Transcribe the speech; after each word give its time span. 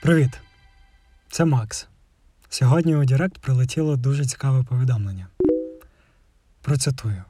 Привіт! 0.00 0.40
Це 1.30 1.44
Макс. 1.44 1.88
Сьогодні 2.48 2.96
у 2.96 3.04
Директ 3.04 3.38
прилетіло 3.38 3.96
дуже 3.96 4.24
цікаве 4.24 4.62
повідомлення. 4.62 5.26
Процитую: 6.62 7.22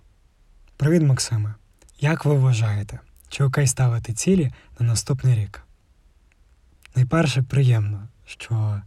Привіт, 0.76 1.02
Максиме. 1.02 1.54
Як 2.00 2.24
ви 2.24 2.34
вважаєте, 2.34 2.98
чи 3.28 3.44
окей 3.44 3.66
ставити 3.66 4.12
цілі 4.12 4.52
на 4.78 4.86
наступний 4.86 5.34
рік? 5.34 5.62
Найперше, 6.96 7.42
приємно, 7.42 8.08
що 8.26 8.80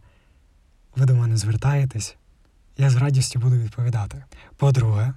ви 0.96 1.06
до 1.06 1.14
мене 1.14 1.36
звертаєтесь. 1.36 2.16
Я 2.78 2.90
з 2.90 2.96
радістю 2.96 3.38
буду 3.38 3.56
відповідати. 3.56 4.24
По-друге, 4.56 5.14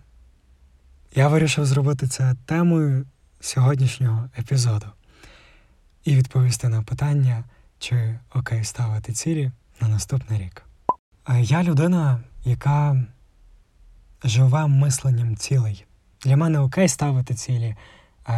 я 1.15 1.27
вирішив 1.27 1.65
зробити 1.65 2.07
це 2.07 2.35
темою 2.45 3.05
сьогоднішнього 3.39 4.29
епізоду 4.39 4.87
і 6.03 6.15
відповісти 6.15 6.69
на 6.69 6.81
питання, 6.81 7.43
чи 7.85 8.19
окей 8.33 8.63
ставити 8.63 9.13
цілі 9.13 9.51
на 9.81 9.87
наступний 9.87 10.39
рік. 10.39 10.65
Я 11.39 11.63
людина, 11.63 12.19
яка 12.45 13.03
живе 14.23 14.67
мисленням 14.67 15.35
цілей. 15.35 15.85
Для 16.23 16.37
мене 16.37 16.59
окей 16.59 16.87
ставити 16.87 17.33
цілі. 17.33 17.75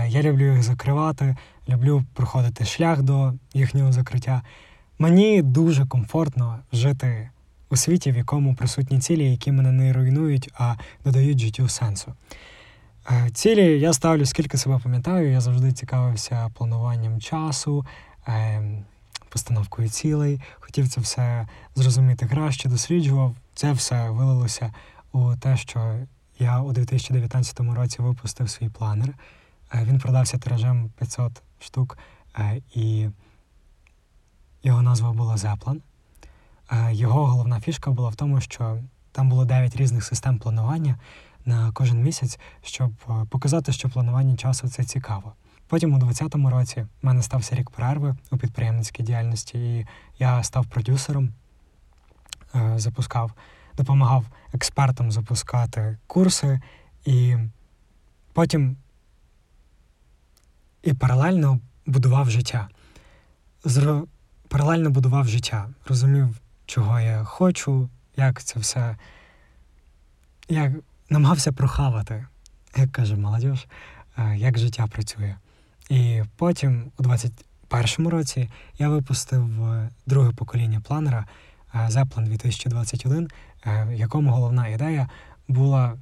Я 0.07 0.21
люблю 0.21 0.53
їх 0.53 0.63
закривати, 0.63 1.35
люблю 1.69 2.05
проходити 2.13 2.65
шлях 2.65 3.01
до 3.01 3.33
їхнього 3.53 3.91
закриття. 3.91 4.41
Мені 4.99 5.41
дуже 5.41 5.85
комфортно 5.85 6.59
жити 6.73 7.29
у 7.69 7.75
світі, 7.75 8.11
в 8.11 8.17
якому 8.17 8.55
присутні 8.55 8.99
цілі, 8.99 9.31
які 9.31 9.51
мене 9.51 9.71
не 9.71 9.93
руйнують, 9.93 10.49
а 10.57 10.75
додають 11.05 11.39
життю 11.39 11.69
сенсу. 11.69 12.13
Е, 13.11 13.29
Цілі 13.33 13.79
я 13.79 13.93
ставлю, 13.93 14.25
скільки 14.25 14.57
себе 14.57 14.79
пам'ятаю, 14.83 15.31
я 15.31 15.41
завжди 15.41 15.71
цікавився 15.71 16.49
плануванням 16.53 17.21
часу, 17.21 17.85
ем, 18.25 18.85
постановкою 19.29 19.89
цілей, 19.89 20.41
хотів 20.59 20.89
це 20.89 21.01
все 21.01 21.47
зрозуміти 21.75 22.27
краще, 22.27 22.69
досліджував. 22.69 23.35
Це 23.53 23.71
все 23.71 24.09
вилилося 24.09 24.73
у 25.11 25.35
те, 25.35 25.57
що 25.57 25.95
я 26.39 26.61
у 26.61 26.71
2019 26.71 27.59
році 27.59 28.01
випустив 28.01 28.49
свій 28.49 28.69
планер. 28.69 29.09
Е, 29.73 29.83
Він 29.83 29.99
продався 29.99 30.37
тиражем 30.37 30.89
500 30.97 31.41
штук, 31.59 31.97
е, 32.39 32.61
і 32.73 33.09
його 34.63 34.81
назва 34.81 35.11
була 35.13 35.37
Зеплан. 35.37 35.81
Його 36.91 37.25
головна 37.25 37.59
фішка 37.59 37.91
була 37.91 38.09
в 38.09 38.15
тому, 38.15 38.41
що 38.41 38.77
там 39.11 39.29
було 39.29 39.45
9 39.45 39.75
різних 39.75 40.03
систем 40.03 40.39
планування 40.39 40.97
на 41.47 41.71
кожен 41.71 42.03
місяць, 42.03 42.39
щоб 42.63 42.91
е, 43.09 43.25
показати, 43.29 43.71
що 43.71 43.89
планування 43.89 44.35
часу 44.35 44.67
це 44.67 44.83
цікаво. 44.83 45.33
Потім 45.67 45.93
у 45.93 45.97
2020 45.97 46.53
році 46.53 46.81
в 47.01 47.05
мене 47.05 47.21
стався 47.21 47.55
рік 47.55 47.69
перерви 47.69 48.15
у 48.31 48.37
підприємницькій 48.37 49.03
діяльності, 49.03 49.57
і 49.57 49.85
я 50.19 50.43
став 50.43 50.65
продюсером, 50.65 51.33
е, 52.55 52.73
запускав, 52.79 53.31
допомагав 53.77 54.25
експертам 54.53 55.11
запускати 55.11 55.97
курси, 56.07 56.59
і 57.05 57.35
потім 58.33 58.77
і 60.83 60.93
паралельно 60.93 61.59
будував 61.85 62.29
життя. 62.29 62.69
Зро... 63.63 64.07
Паралельно 64.47 64.89
будував 64.89 65.27
життя, 65.27 65.69
розумів, 65.87 66.37
чого 66.65 66.99
я 66.99 67.23
хочу, 67.23 67.89
як 68.17 68.43
це 68.43 68.59
все. 68.59 68.95
Як 70.49 70.71
намагався 71.09 71.51
прохавати, 71.51 72.27
як 72.77 72.91
каже 72.91 73.15
молодь, 73.15 73.67
як 74.35 74.57
життя 74.57 74.87
працює. 74.87 75.35
І 75.89 76.23
потім, 76.35 76.91
у 76.97 77.03
21-му 77.03 78.09
році, 78.09 78.49
я 78.77 78.89
випустив 78.89 79.63
е, 79.63 79.89
друге 80.05 80.31
покоління 80.31 80.81
планера 80.87 81.25
е, 81.73 81.77
Zeppelin 81.77 82.27
2021, 82.27 83.27
е, 83.65 83.85
в 83.89 83.93
якому 83.93 84.31
головна 84.31 84.67
ідея 84.67 85.09
була 85.47 85.97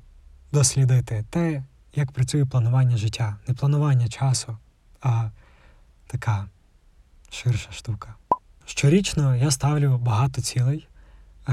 дослідити 0.51 1.25
те, 1.29 1.63
як 1.95 2.11
працює 2.11 2.45
планування 2.45 2.97
життя. 2.97 3.35
Не 3.47 3.53
планування 3.53 4.07
часу, 4.07 4.57
а 5.01 5.29
така 6.07 6.45
ширша 7.29 7.71
штука. 7.71 8.15
Щорічно 8.65 9.35
я 9.35 9.51
ставлю 9.51 9.97
багато 9.97 10.41
цілей 10.41 10.87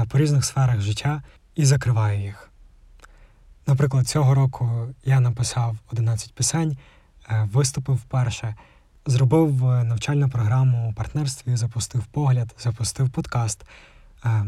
по 0.09 0.17
різних 0.17 0.45
сферах 0.45 0.81
життя 0.81 1.23
і 1.55 1.65
закриваю 1.65 2.21
їх. 2.21 2.49
Наприклад, 3.67 4.07
цього 4.07 4.35
року 4.35 4.87
я 5.05 5.19
написав 5.19 5.75
11 5.91 6.33
пісень, 6.33 6.71
е, 6.71 6.75
виступив 7.53 7.95
вперше, 7.95 8.55
зробив 9.05 9.69
е, 9.69 9.83
навчальну 9.83 10.29
програму 10.29 10.89
у 10.89 10.93
партнерстві, 10.93 11.55
запустив 11.55 12.05
погляд, 12.05 12.55
запустив 12.59 13.09
подкаст. 13.09 13.65
Е, 14.25 14.45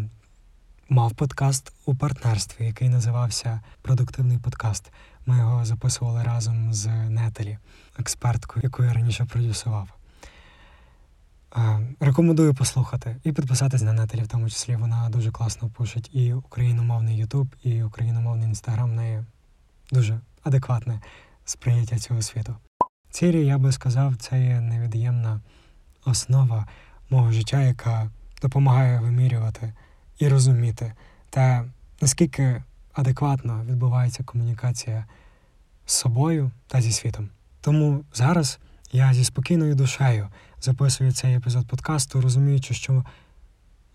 Мав 0.89 1.11
подкаст 1.11 1.73
у 1.85 1.95
партнерстві, 1.95 2.65
який 2.65 2.89
називався 2.89 3.61
Продуктивний 3.81 4.37
подкаст. 4.37 4.91
Ми 5.25 5.37
його 5.37 5.65
записували 5.65 6.23
разом 6.23 6.73
з 6.73 6.87
Нетелі, 6.87 7.57
експерткою, 7.99 8.63
яку 8.63 8.83
я 8.83 8.93
раніше 8.93 9.25
продюсував. 9.25 9.87
Е, 11.57 11.79
Рекомендую 11.99 12.53
послухати 12.53 13.17
і 13.23 13.31
підписатись 13.31 13.81
на 13.81 13.93
Нетелі, 13.93 14.21
в 14.21 14.27
тому 14.27 14.49
числі 14.49 14.75
вона 14.75 15.09
дуже 15.09 15.31
класно 15.31 15.69
пушить 15.69 16.09
і 16.13 16.33
україномовний 16.33 17.17
Ютуб, 17.17 17.55
і 17.63 17.83
україномовний 17.83 18.47
інстаграм. 18.47 18.95
Неї 18.95 19.23
дуже 19.91 20.19
адекватне 20.43 21.01
сприйняття 21.45 21.99
цього 21.99 22.21
світу. 22.21 22.55
Цілі, 23.15 23.45
я 23.45 23.57
би 23.57 23.71
сказав, 23.71 24.15
це 24.15 24.45
є 24.45 24.61
невід'ємна 24.61 25.41
основа 26.05 26.67
мого 27.09 27.31
життя, 27.31 27.61
яка 27.61 28.09
допомагає 28.41 28.99
вимірювати 28.99 29.73
і 30.19 30.27
розуміти 30.27 30.93
те, 31.29 31.65
наскільки 32.01 32.63
адекватно 32.93 33.63
відбувається 33.65 34.23
комунікація 34.23 35.05
з 35.85 35.93
собою 35.93 36.51
та 36.67 36.81
зі 36.81 36.91
світом. 36.91 37.29
Тому 37.61 38.05
зараз 38.13 38.59
я 38.91 39.13
зі 39.13 39.23
спокійною 39.23 39.75
душею 39.75 40.27
записую 40.61 41.11
цей 41.11 41.35
епізод 41.35 41.67
подкасту, 41.67 42.21
розуміючи, 42.21 42.73
що 42.73 43.05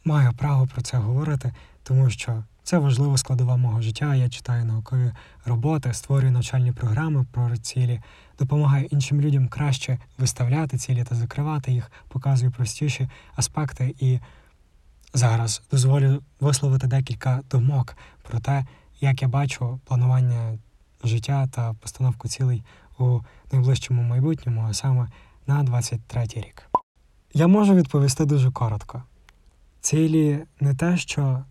маю 0.05 0.33
право 0.33 0.67
про 0.67 0.83
це 0.83 0.97
говорити, 0.97 1.53
тому 1.83 2.11
що 2.11 2.45
це 2.63 2.79
важлива 2.79 3.17
складова 3.17 3.57
мого 3.57 3.83
життя. 3.83 4.15
Я 4.15 4.29
читаю 4.29 4.65
наукові 4.65 5.13
роботи, 5.45 5.93
створюю 5.93 6.33
навчальні 6.33 6.73
програми 6.73 7.27
про 7.33 7.57
цілі, 7.57 8.01
допомагаю 8.39 8.87
іншим 8.91 9.21
людям 9.21 9.49
краще 9.49 9.99
виставляти 10.19 10.79
цілі 10.79 11.05
та 11.05 11.15
закривати 11.15 11.73
їх, 11.73 11.93
показую 12.09 12.51
простіші 12.51 13.09
аспекти 13.37 13.95
і 13.99 14.19
зараз 15.15 15.63
дозволю 15.71 16.23
висловити 16.41 16.87
декілька 16.87 17.41
думок 17.51 17.97
про 18.23 18.41
те, 18.41 18.65
як 19.01 19.23
я 19.23 19.29
бачу 19.29 19.81
планування 19.85 20.59
життя 21.05 21.47
та 21.47 21.73
постановку 21.73 22.29
цілей 22.29 22.63
у 22.99 23.21
найближчому 23.53 24.03
майбутньому, 24.03 24.67
а 24.69 24.75
саме 24.75 25.09
на 25.47 25.63
23 25.63 26.23
рік. 26.23 26.71
Я 27.35 27.47
можу 27.47 27.75
відповісти 27.75 28.25
дуже 28.25 28.51
коротко. 28.51 29.03
Цілі 29.81 30.45
не 30.61 30.75
те, 30.75 30.97
що 30.97 31.45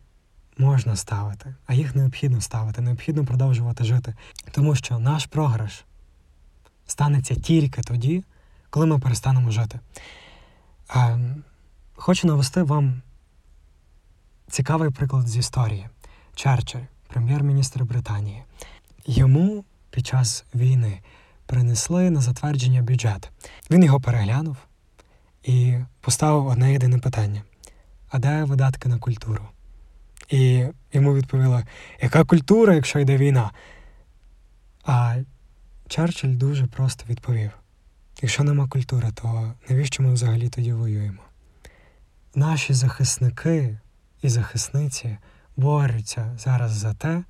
можна 0.59 0.96
ставити, 0.96 1.56
а 1.66 1.74
їх 1.74 1.96
необхідно 1.96 2.42
ставити, 2.42 2.81
необхідно 2.81 3.25
продовжувати 3.25 3.84
жити. 3.84 4.14
Тому 4.52 4.75
що 4.75 5.00
наш 5.00 5.25
програш 5.25 5.86
станеться 6.88 7.36
тільки 7.36 7.81
тоді, 7.81 8.24
коли 8.70 8.86
ми 8.86 9.00
перестанемо 9.00 9.52
жити. 9.52 9.80
Ем, 10.96 11.44
Хочу 11.96 12.28
навести 12.28 12.64
вам 12.64 13.02
цікавий 14.47 14.90
приклад 14.90 15.28
з 15.28 15.38
історії. 15.38 15.88
Черчилль, 16.36 16.86
прем'єр-міністр 17.08 17.84
Британії. 17.84 18.44
Йому 19.06 19.66
під 19.90 20.08
час 20.08 20.46
війни 20.56 21.00
принесли 21.46 22.09
на 22.09 22.22
затвердження 22.22 22.81
бюджет. 22.81 23.31
Він 23.72 23.84
його 23.84 24.00
переглянув 24.00 24.58
і 25.44 25.78
поставив 26.02 26.47
одне 26.47 26.72
єдине 26.72 26.97
питання: 26.97 27.44
а 28.09 28.20
де 28.20 28.44
видатки 28.44 28.90
на 28.90 28.97
культуру? 29.00 29.47
І 30.29 30.66
йому 30.93 31.14
відповіли, 31.14 31.66
яка 32.02 32.23
культура, 32.23 32.76
якщо 32.76 32.99
йде 32.99 33.17
війна? 33.17 33.52
А 34.85 35.16
Черчилль 35.87 36.35
дуже 36.35 36.67
просто 36.67 37.05
відповів: 37.09 37.52
якщо 38.22 38.43
нема 38.43 38.67
культури, 38.67 39.11
то 39.14 39.53
навіщо 39.70 40.03
ми 40.03 40.14
взагалі 40.14 40.49
тоді 40.49 40.73
воюємо? 40.73 41.22
Наші 42.35 42.73
захисники 42.73 43.78
і 44.22 44.29
захисниці 44.29 45.17
борються 45.58 46.35
зараз 46.37 46.72
за 46.72 46.93
те, 46.93 47.23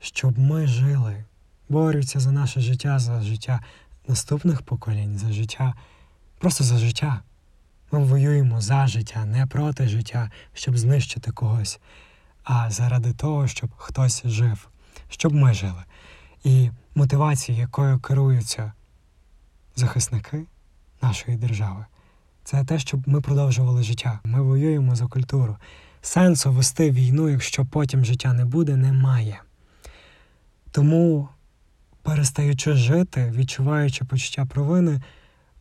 щоб 0.00 0.38
ми 0.38 0.66
жили, 0.66 1.24
борються 1.68 2.20
за 2.20 2.32
наше 2.32 2.60
життя, 2.60 2.98
за 2.98 3.20
життя 3.20 3.60
наступних 4.08 4.62
поколінь, 4.62 5.18
за 5.18 5.32
життя, 5.32 5.74
просто 6.38 6.64
за 6.64 6.78
життя. 6.78 7.22
Ми 7.92 8.04
воюємо 8.04 8.60
за 8.60 8.86
життя, 8.86 9.24
не 9.24 9.46
проти 9.46 9.88
життя, 9.88 10.30
щоб 10.54 10.78
знищити 10.78 11.32
когось, 11.32 11.80
а 12.44 12.70
заради 12.70 13.12
того, 13.12 13.46
щоб 13.46 13.70
хтось 13.76 14.26
жив, 14.26 14.68
щоб 15.08 15.34
ми 15.34 15.54
жили. 15.54 15.84
І 16.44 16.70
мотивація, 16.94 17.58
якою 17.58 17.98
керуються 17.98 18.72
захисники 19.76 20.44
нашої 21.02 21.36
держави, 21.36 21.84
Це 22.44 22.64
те, 22.64 22.78
щоб 22.78 23.08
ми 23.08 23.20
продовжували 23.20 23.82
життя. 23.82 24.20
Ми 24.24 24.42
воюємо 24.42 24.94
за 24.96 25.06
культуру. 25.06 25.56
Сенсу 26.02 26.52
вести 26.52 26.90
війну, 26.90 27.28
якщо 27.28 27.64
потім 27.64 28.04
життя 28.04 28.32
не 28.32 28.44
буде, 28.44 28.76
немає. 28.76 29.40
Тому, 30.70 31.28
перестаючи 32.02 32.72
жити, 32.72 33.32
відчуваючи 33.36 34.04
почуття 34.04 34.44
провини, 34.44 35.00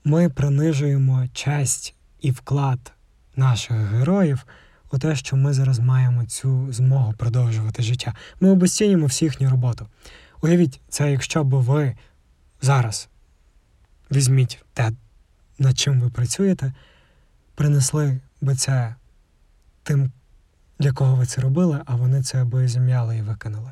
ми 0.03 0.29
принижуємо 0.29 1.27
честь 1.33 1.95
і 2.21 2.31
вклад 2.31 2.93
наших 3.35 3.77
героїв 3.77 4.45
у 4.91 4.97
те, 4.97 5.15
що 5.15 5.35
ми 5.35 5.53
зараз 5.53 5.79
маємо 5.79 6.25
цю 6.25 6.73
змогу 6.73 7.13
продовжувати 7.13 7.83
життя. 7.83 8.13
Ми 8.39 8.49
обесцінюємо 8.49 9.05
всю 9.05 9.29
їхню 9.29 9.49
роботу. 9.49 9.87
Уявіть, 10.41 10.81
це 10.89 11.11
якщо 11.11 11.43
б 11.43 11.53
ви 11.53 11.95
зараз 12.61 13.09
візьміть 14.11 14.65
те, 14.73 14.91
над 15.59 15.79
чим 15.79 16.01
ви 16.01 16.09
працюєте, 16.09 16.73
принесли 17.55 18.19
би 18.41 18.55
це 18.55 18.95
тим, 19.83 20.11
для 20.79 20.91
кого 20.91 21.15
ви 21.15 21.25
це 21.25 21.41
робили, 21.41 21.81
а 21.85 21.95
вони 21.95 22.23
це 22.23 22.43
би 22.43 22.67
зім'яли 22.67 23.17
і 23.17 23.21
викинули. 23.21 23.71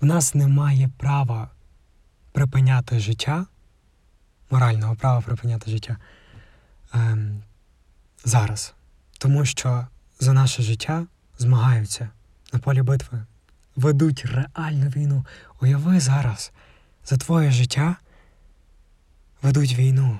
В 0.00 0.04
нас 0.04 0.34
немає 0.34 0.90
права 0.98 1.50
припиняти 2.32 3.00
життя, 3.00 3.46
морального 4.50 4.94
права 4.94 5.20
припиняти 5.20 5.70
життя 5.70 5.96
ем, 6.94 7.42
зараз. 8.24 8.74
Тому 9.22 9.44
що 9.44 9.86
за 10.20 10.32
наше 10.32 10.62
життя 10.62 11.06
змагаються 11.38 12.08
на 12.52 12.58
полі 12.58 12.82
битви, 12.82 13.24
ведуть 13.76 14.24
реальну 14.24 14.88
війну. 14.88 15.24
Уяви 15.60 16.00
зараз, 16.00 16.52
за 17.04 17.16
твоє 17.16 17.50
життя 17.50 17.96
ведуть 19.42 19.74
війну. 19.74 20.18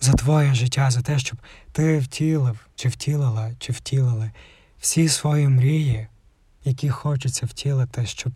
За 0.00 0.12
твоє 0.12 0.54
життя, 0.54 0.90
за 0.90 1.02
те, 1.02 1.18
щоб 1.18 1.38
ти 1.72 1.98
втілив, 1.98 2.66
чи 2.74 2.88
втілила, 2.88 3.52
чи 3.58 3.72
втілили 3.72 4.30
всі 4.80 5.08
свої 5.08 5.48
мрії, 5.48 6.06
які 6.64 6.90
хочеться 6.90 7.46
втілити, 7.46 8.06
щоб 8.06 8.32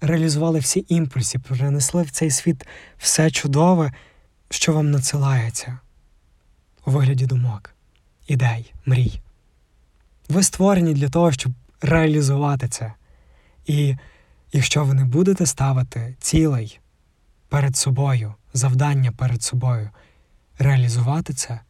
реалізували 0.00 0.58
всі 0.58 0.86
імпульси, 0.88 1.38
принесли 1.38 2.02
в 2.02 2.10
цей 2.10 2.30
світ 2.30 2.66
все 2.98 3.30
чудове, 3.30 3.92
що 4.50 4.72
вам 4.72 4.90
надсилається 4.90 5.78
у 6.86 6.90
вигляді 6.90 7.26
думок, 7.26 7.75
ідей, 8.26 8.74
мрій. 8.86 9.20
Ви 10.28 10.42
створені 10.42 10.94
для 10.94 11.08
того, 11.08 11.32
щоб 11.32 11.52
реалізувати 11.80 12.68
це. 12.68 12.92
І 13.66 13.96
якщо 14.52 14.84
ви 14.84 14.94
не 14.94 15.04
будете 15.04 15.46
ставити 15.46 16.16
цілей 16.20 16.80
перед 17.48 17.76
собою, 17.76 18.34
завдання 18.52 19.12
перед 19.12 19.42
собою, 19.42 19.90
реалізувати 20.58 21.32
це, 21.34 21.60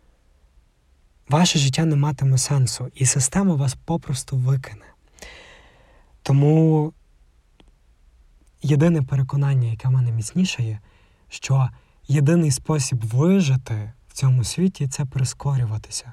ваше 1.29 1.59
життя 1.59 1.85
не 1.85 1.97
матиме 1.97 2.39
сенсу, 2.39 2.91
і 2.95 3.07
система 3.07 3.55
вас 3.55 3.75
попросту 3.85 4.37
викине. 4.37 4.87
Тому 6.23 6.93
єдине 8.63 9.03
переконання, 9.03 9.71
яке 9.71 9.89
в 9.89 9.91
мене 9.91 10.13
міцнішає, 10.13 10.81
що 11.29 11.69
єдиний 12.09 12.51
спосіб 12.51 13.05
вижити 13.05 13.93
в 14.09 14.13
цьому 14.13 14.45
світі 14.45 14.89
це 14.89 15.05
прискорюватися. 15.05 16.13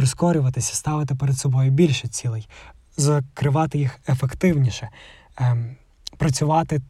Прискорюватися, 0.00 0.74
ставити 0.74 1.14
перед 1.14 1.38
собою 1.38 1.70
більше 1.70 2.08
цілей, 2.08 2.48
закривати 2.96 3.78
їх 3.78 4.00
ефективніше, 4.08 4.88
ем, 5.36 5.76
працювати 6.16 6.80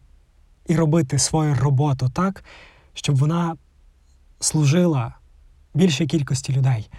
і 0.67 0.77
робити 0.77 1.19
свою 1.19 1.55
роботу 1.55 2.09
так, 2.09 2.45
щоб 2.95 3.17
вона 3.17 3.57
служила 4.41 5.15
більшій 5.75 6.07
кількості 6.07 6.53
людей. 6.53 6.91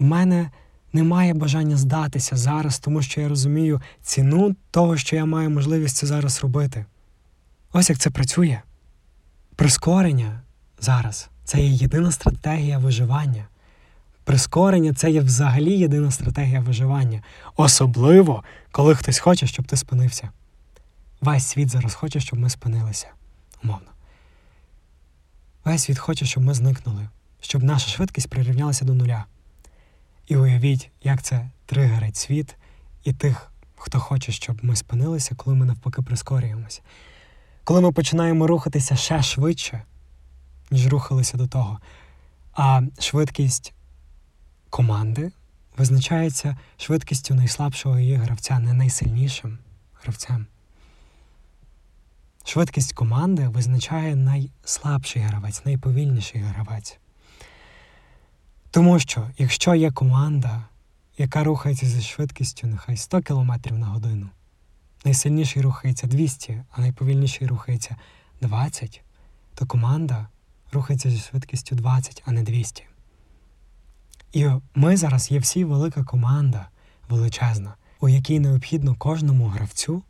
У 0.00 0.04
мене 0.04 0.50
немає 0.92 1.34
бажання 1.34 1.76
здатися 1.76 2.36
зараз, 2.36 2.78
тому 2.78 3.02
що 3.02 3.20
я 3.20 3.28
розумію 3.28 3.80
ціну 4.02 4.56
того, 4.70 4.96
що 4.96 5.16
я 5.16 5.24
маю 5.24 5.50
можливість 5.50 5.96
це 5.96 6.06
зараз 6.06 6.42
робити. 6.42 6.84
Ось 7.72 7.90
як 7.90 7.98
це 7.98 8.10
працює. 8.10 8.60
Прискорення 9.56 10.40
зараз 10.80 11.28
це 11.44 11.60
є 11.60 11.68
єдина 11.68 12.12
стратегія 12.12 12.78
виживання. 12.78 13.46
Прискорення 14.24 14.94
це 14.94 15.10
є 15.10 15.20
взагалі 15.20 15.78
єдина 15.78 16.10
стратегія 16.10 16.60
виживання. 16.60 17.22
Особливо, 17.56 18.44
коли 18.70 18.94
хтось 18.94 19.18
хоче, 19.18 19.46
щоб 19.46 19.66
ти 19.66 19.76
спинився. 19.76 20.30
Весь 21.20 21.46
світ 21.46 21.70
зараз 21.70 21.94
хоче, 21.94 22.20
щоб 22.20 22.38
ми 22.38 22.50
спинилися. 22.50 23.06
Умовно. 23.64 23.86
Весь 25.64 25.82
світ 25.82 25.98
хоче, 25.98 26.26
щоб 26.26 26.44
ми 26.44 26.54
зникнули, 26.54 27.08
щоб 27.40 27.62
наша 27.62 27.88
швидкість 27.88 28.28
прирівнялася 28.28 28.84
до 28.84 28.94
нуля. 28.94 29.24
І 30.26 30.36
уявіть, 30.36 30.90
як 31.02 31.22
це 31.22 31.50
тригерить 31.66 32.16
світ 32.16 32.56
і 33.04 33.12
тих, 33.12 33.52
хто 33.76 34.00
хоче, 34.00 34.32
щоб 34.32 34.58
ми 34.62 34.76
спинилися, 34.76 35.34
коли 35.34 35.56
ми 35.56 35.66
навпаки 35.66 36.02
прискорюємося. 36.02 36.80
Коли 37.64 37.80
ми 37.80 37.92
починаємо 37.92 38.46
рухатися 38.46 38.96
ще 38.96 39.22
швидше, 39.22 39.82
ніж 40.70 40.86
рухалися 40.86 41.36
до 41.36 41.46
того. 41.46 41.78
А 42.52 42.82
швидкість 42.98 43.72
команди 44.72 45.32
визначається 45.76 46.56
швидкістю 46.76 47.34
найслабшого 47.34 47.98
її 47.98 48.14
гравця, 48.14 48.58
не 48.58 48.72
найсильнішим 48.72 49.58
гравцем. 50.02 50.46
Швидкість 52.44 52.92
команди 52.92 53.48
визначає 53.48 54.16
найслабший 54.16 55.22
гравець, 55.22 55.64
найповільніший 55.64 56.40
гравець. 56.40 56.98
Тому 58.70 58.98
що, 58.98 59.30
якщо 59.38 59.74
є 59.74 59.90
команда, 59.90 60.64
яка 61.18 61.44
рухається 61.44 61.86
зі 61.86 62.02
швидкістю 62.02 62.66
нехай 62.66 62.96
100 62.96 63.22
км 63.22 63.52
на 63.70 63.86
годину, 63.86 64.30
найсильніший 65.04 65.62
рухається 65.62 66.06
200, 66.06 66.62
а 66.70 66.80
найповільніший 66.80 67.46
рухається 67.46 67.96
20, 68.40 69.02
то 69.54 69.66
команда 69.66 70.26
рухається 70.72 71.10
зі 71.10 71.18
швидкістю 71.18 71.76
20, 71.76 72.22
а 72.26 72.32
не 72.32 72.42
200. 72.42 72.84
І 74.32 74.48
ми 74.74 74.96
зараз 74.96 75.30
є 75.30 75.38
всі 75.38 75.64
велика 75.64 76.04
команда 76.04 76.68
величезна, 77.08 77.74
у 78.00 78.08
якій 78.08 78.40
необхідно 78.40 78.94
кожному 78.94 79.46
гравцю 79.46 80.02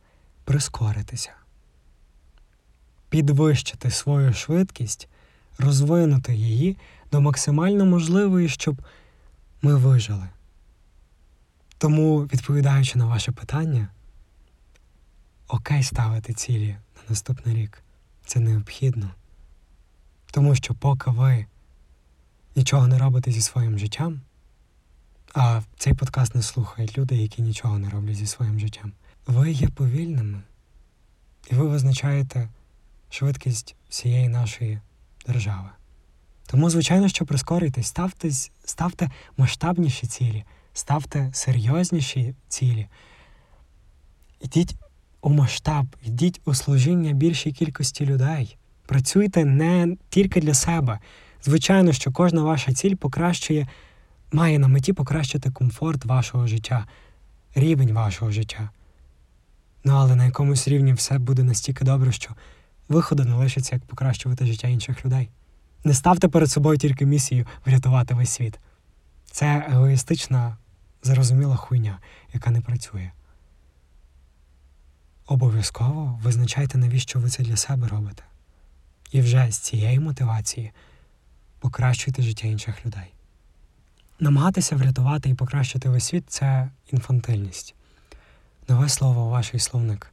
прискоритися, 0.44 1.30
підвищити 3.08 3.90
свою 3.90 4.32
швидкість, 4.32 5.08
розвинути 5.58 6.34
її 6.34 6.76
до 7.12 7.20
максимально 7.20 7.84
можливої, 7.84 8.48
щоб 8.48 8.82
ми 9.62 9.74
вижили. 9.76 10.28
Тому, 11.79 12.20
відповідаючи 12.20 12.98
на 12.98 13.06
ваше 13.06 13.32
питання, 13.32 13.88
окей 15.48 15.82
ставити 15.82 16.32
цілі 16.32 16.76
на 16.96 17.02
наступний 17.08 17.56
рік 17.56 17.82
це 18.26 18.41
необхідно. 18.41 19.10
Тому 20.31 20.55
що 20.55 20.74
поки 20.74 21.10
ви 21.10 21.46
нічого 22.56 22.87
не 22.87 22.99
робите 22.99 23.32
зі 23.32 23.41
своїм 23.41 23.79
життям, 23.79 24.21
а 25.35 25.61
цей 25.79 25.94
подкаст 25.94 26.35
не 26.35 26.43
слухають 26.43 26.99
люди, 26.99 27.17
які 27.17 27.43
нічого 27.43 27.79
не 27.79 27.91
роблять 27.91 28.17
зі 28.17 28.27
своїм 28.27 28.59
життям, 28.61 28.93
ви 29.27 29.51
є 29.51 29.69
повільними, 29.69 30.43
і 31.51 31.55
ви 31.55 31.69
визначаєте 31.69 32.49
швидкість 33.11 33.77
всієї 33.89 34.29
нашої 34.29 34.81
держави. 35.27 35.69
Тому, 36.47 36.71
звичайно, 36.71 37.09
що 37.09 37.27
прискорюйтесь, 37.27 37.87
ставте, 37.87 38.31
ставте 38.65 39.11
масштабніші 39.37 40.06
цілі, 40.06 40.44
ставте 40.73 41.31
серйозніші 41.32 42.35
цілі. 42.49 42.87
Ідіть 44.41 44.75
у 45.21 45.31
масштаб, 45.31 45.87
йдіть 46.03 46.41
у 46.44 46.55
служіння 46.55 47.13
більшій 47.13 47.53
кількості 47.53 48.06
людей. 48.06 48.56
Працюйте 48.87 49.44
не 49.44 49.97
тільки 50.09 50.41
для 50.41 50.55
себе. 50.55 50.99
Звичайно, 51.44 51.93
що 51.93 52.13
кожна 52.13 52.43
ваша 52.43 52.72
ціль 52.72 52.94
покращує, 52.94 53.69
має 54.32 54.58
на 54.58 54.69
меті 54.69 54.93
покращити 54.93 55.51
комфорт 55.51 56.05
вашого 56.05 56.46
життя, 56.46 56.87
рівень 57.55 57.93
вашого 57.93 58.31
життя. 58.31 58.70
Ну 59.84 59.93
але 59.93 60.17
на 60.17 60.25
якомусь 60.25 60.69
рівні 60.69 60.93
все 60.93 61.19
буде 61.19 61.43
настільки 61.43 61.84
добре, 61.84 62.13
що 62.13 62.31
виходу 62.89 63.25
не 63.25 63.34
лишиться, 63.34 63.75
як 63.75 63.84
покращувати 63.84 64.46
життя 64.46 64.69
інших 64.69 65.05
людей. 65.05 65.29
Не 65.84 65.94
ставте 65.94 66.29
перед 66.29 66.51
собою 66.51 66.79
тільки 66.79 67.06
місію 67.06 67.46
врятувати 67.67 68.15
весь 68.15 68.31
світ. 68.31 68.58
Це 69.31 69.67
егоїстична, 69.70 70.56
зрозуміла 71.03 71.56
хуйня, 71.56 71.99
яка 72.34 72.51
не 72.51 72.61
працює. 72.61 73.11
Обов'язково 75.27 76.20
визначайте, 76.22 76.79
навіщо 76.79 77.19
ви 77.19 77.29
це 77.29 77.43
для 77.43 77.56
себе 77.56 77.89
робите. 77.89 78.22
І 79.13 79.20
вже 79.20 79.51
з 79.51 79.58
цієї 79.58 80.01
мотивації 80.01 80.72
покращуйте 81.62 82.22
життя 82.22 82.48
інших 82.48 82.86
людей. 82.86 83.14
Намагатися 84.20 84.76
врятувати 84.76 85.28
і 85.28 85.34
покращити 85.34 85.88
весь 85.88 86.04
світ 86.04 86.24
це 86.28 86.70
інфантильність. 86.92 87.74
Нове 88.69 88.88
слово 88.88 89.26
у 89.26 89.31
вашій 89.31 89.58
словник. 89.58 90.12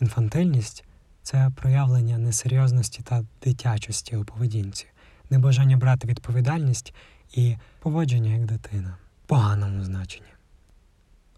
Інфантильність 0.00 0.84
це 1.22 1.50
проявлення 1.56 2.18
несерйозності 2.18 3.02
та 3.02 3.24
дитячості 3.44 4.16
у 4.16 4.24
поведінці. 4.24 4.86
небажання 5.30 5.76
брати 5.76 6.08
відповідальність 6.08 6.94
і 7.32 7.56
поводження 7.80 8.32
як 8.32 8.44
дитина 8.44 8.96
в 9.24 9.26
поганому 9.26 9.84
значенні. 9.84 10.32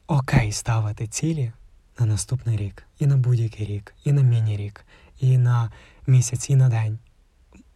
Окей, 0.07 0.53
ставити 0.53 1.07
цілі 1.07 1.53
на 1.99 2.07
наступний 2.07 2.57
рік, 2.57 2.87
і 2.99 3.07
на 3.07 3.17
будь-який 3.17 3.67
рік, 3.67 3.95
і 4.05 4.13
на 4.13 4.23
міні-рік, 4.23 4.85
і 5.21 5.39
на 5.39 5.73
місяць, 6.07 6.51
і 6.51 6.57
на 6.57 6.69
день. 6.69 6.99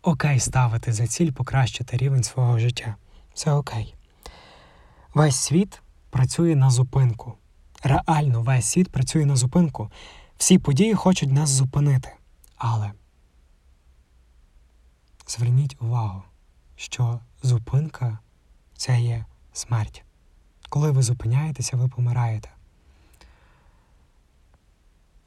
Окей, 0.03 0.41
ставити 0.41 0.93
за 0.93 1.07
ціль 1.07 1.31
покращити 1.31 1.97
рівень 1.97 2.23
свого 2.25 2.59
життя. 2.59 2.97
Це 3.35 3.53
окей. 3.53 3.95
Весь 5.15 5.37
світ 5.37 5.83
працює 6.11 6.57
на 6.57 6.71
зупинку. 6.71 7.35
Реально, 7.83 8.43
весь 8.43 8.67
світ 8.67 8.93
працює 8.93 9.27
на 9.27 9.37
зупинку. 9.37 9.91
Всі 10.37 10.59
події 10.59 10.95
хочуть 10.95 11.33
нас 11.33 11.51
зупинити. 11.51 12.13
Але 12.57 12.93
зверніть 15.27 15.77
увагу, 15.81 16.23
що 16.77 17.21
зупинка 17.43 18.19
це 18.77 19.01
є 19.01 19.25
смерть. 19.53 20.05
Коли 20.69 20.91
ви 20.91 21.03
зупиняєтеся, 21.03 21.77
ви 21.77 21.89
помираєте. 21.89 22.49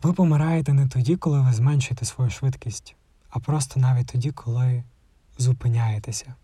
Ви 0.01 0.13
помираєте 0.13 0.73
не 0.73 0.87
тоді, 0.87 1.15
коли 1.15 1.41
ви 1.41 1.53
зменшуєте 1.53 2.05
свою 2.05 2.29
швидкість, 2.29 2.95
а 3.31 3.39
просто 3.39 3.79
навіть 3.79 4.07
тоді, 4.07 4.31
коли 4.31 4.83
зупиняєтеся. 5.37 6.35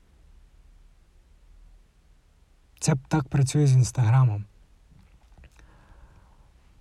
Це 2.79 2.95
так 3.07 3.27
працює 3.27 3.67
з 3.67 3.73
інстаграмом. 3.73 4.45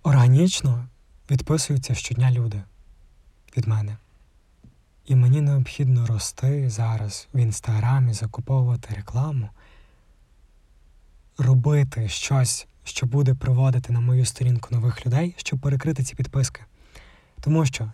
Органічно 0.03 0.87
відписуються 1.31 1.95
щодня 1.95 2.31
люди 2.31 2.63
від 3.57 3.67
мене. 3.67 3.97
І 5.05 5.15
мені 5.15 5.41
необхідно 5.41 6.05
рости 6.05 6.69
зараз 6.69 7.27
в 7.33 7.37
інстаграмі, 7.37 8.13
закуповувати 8.13 8.93
рекламу, 8.93 9.49
робити 11.37 12.09
щось, 12.09 12.67
що 12.83 13.05
буде 13.05 13.33
приводити 13.33 13.93
на 13.93 13.99
мою 13.99 14.25
сторінку 14.25 14.75
нових 14.75 15.05
людей, 15.05 15.35
щоб 15.37 15.59
перекрити 15.59 16.03
ці 16.03 16.15
підписки. 16.15 16.61
Тому 17.41 17.65
що 17.65 17.91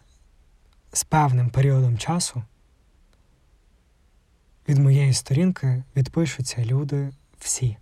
з 0.93 1.03
певним 1.03 1.49
періодом 1.49 1.97
часу 1.97 2.43
від 4.67 4.77
моєї 4.77 5.13
сторінки 5.13 5.83
відпишуться 5.95 6.65
люди 6.65 7.09
всі. 7.39 7.77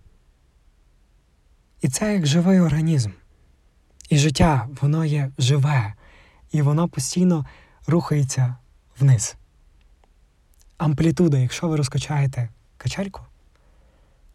І 1.80 1.88
це 1.88 2.14
як 2.14 2.26
живий 2.26 2.60
організм. 2.60 3.10
І 4.08 4.18
життя, 4.18 4.68
воно 4.80 5.04
є 5.04 5.30
живе, 5.38 5.94
і 6.52 6.62
воно 6.62 6.88
постійно 6.88 7.46
рухається 7.86 8.56
вниз. 9.00 9.36
Амплітуда, 10.78 11.38
якщо 11.38 11.68
ви 11.68 11.76
розкачаєте 11.76 12.48
качельку, 12.76 13.20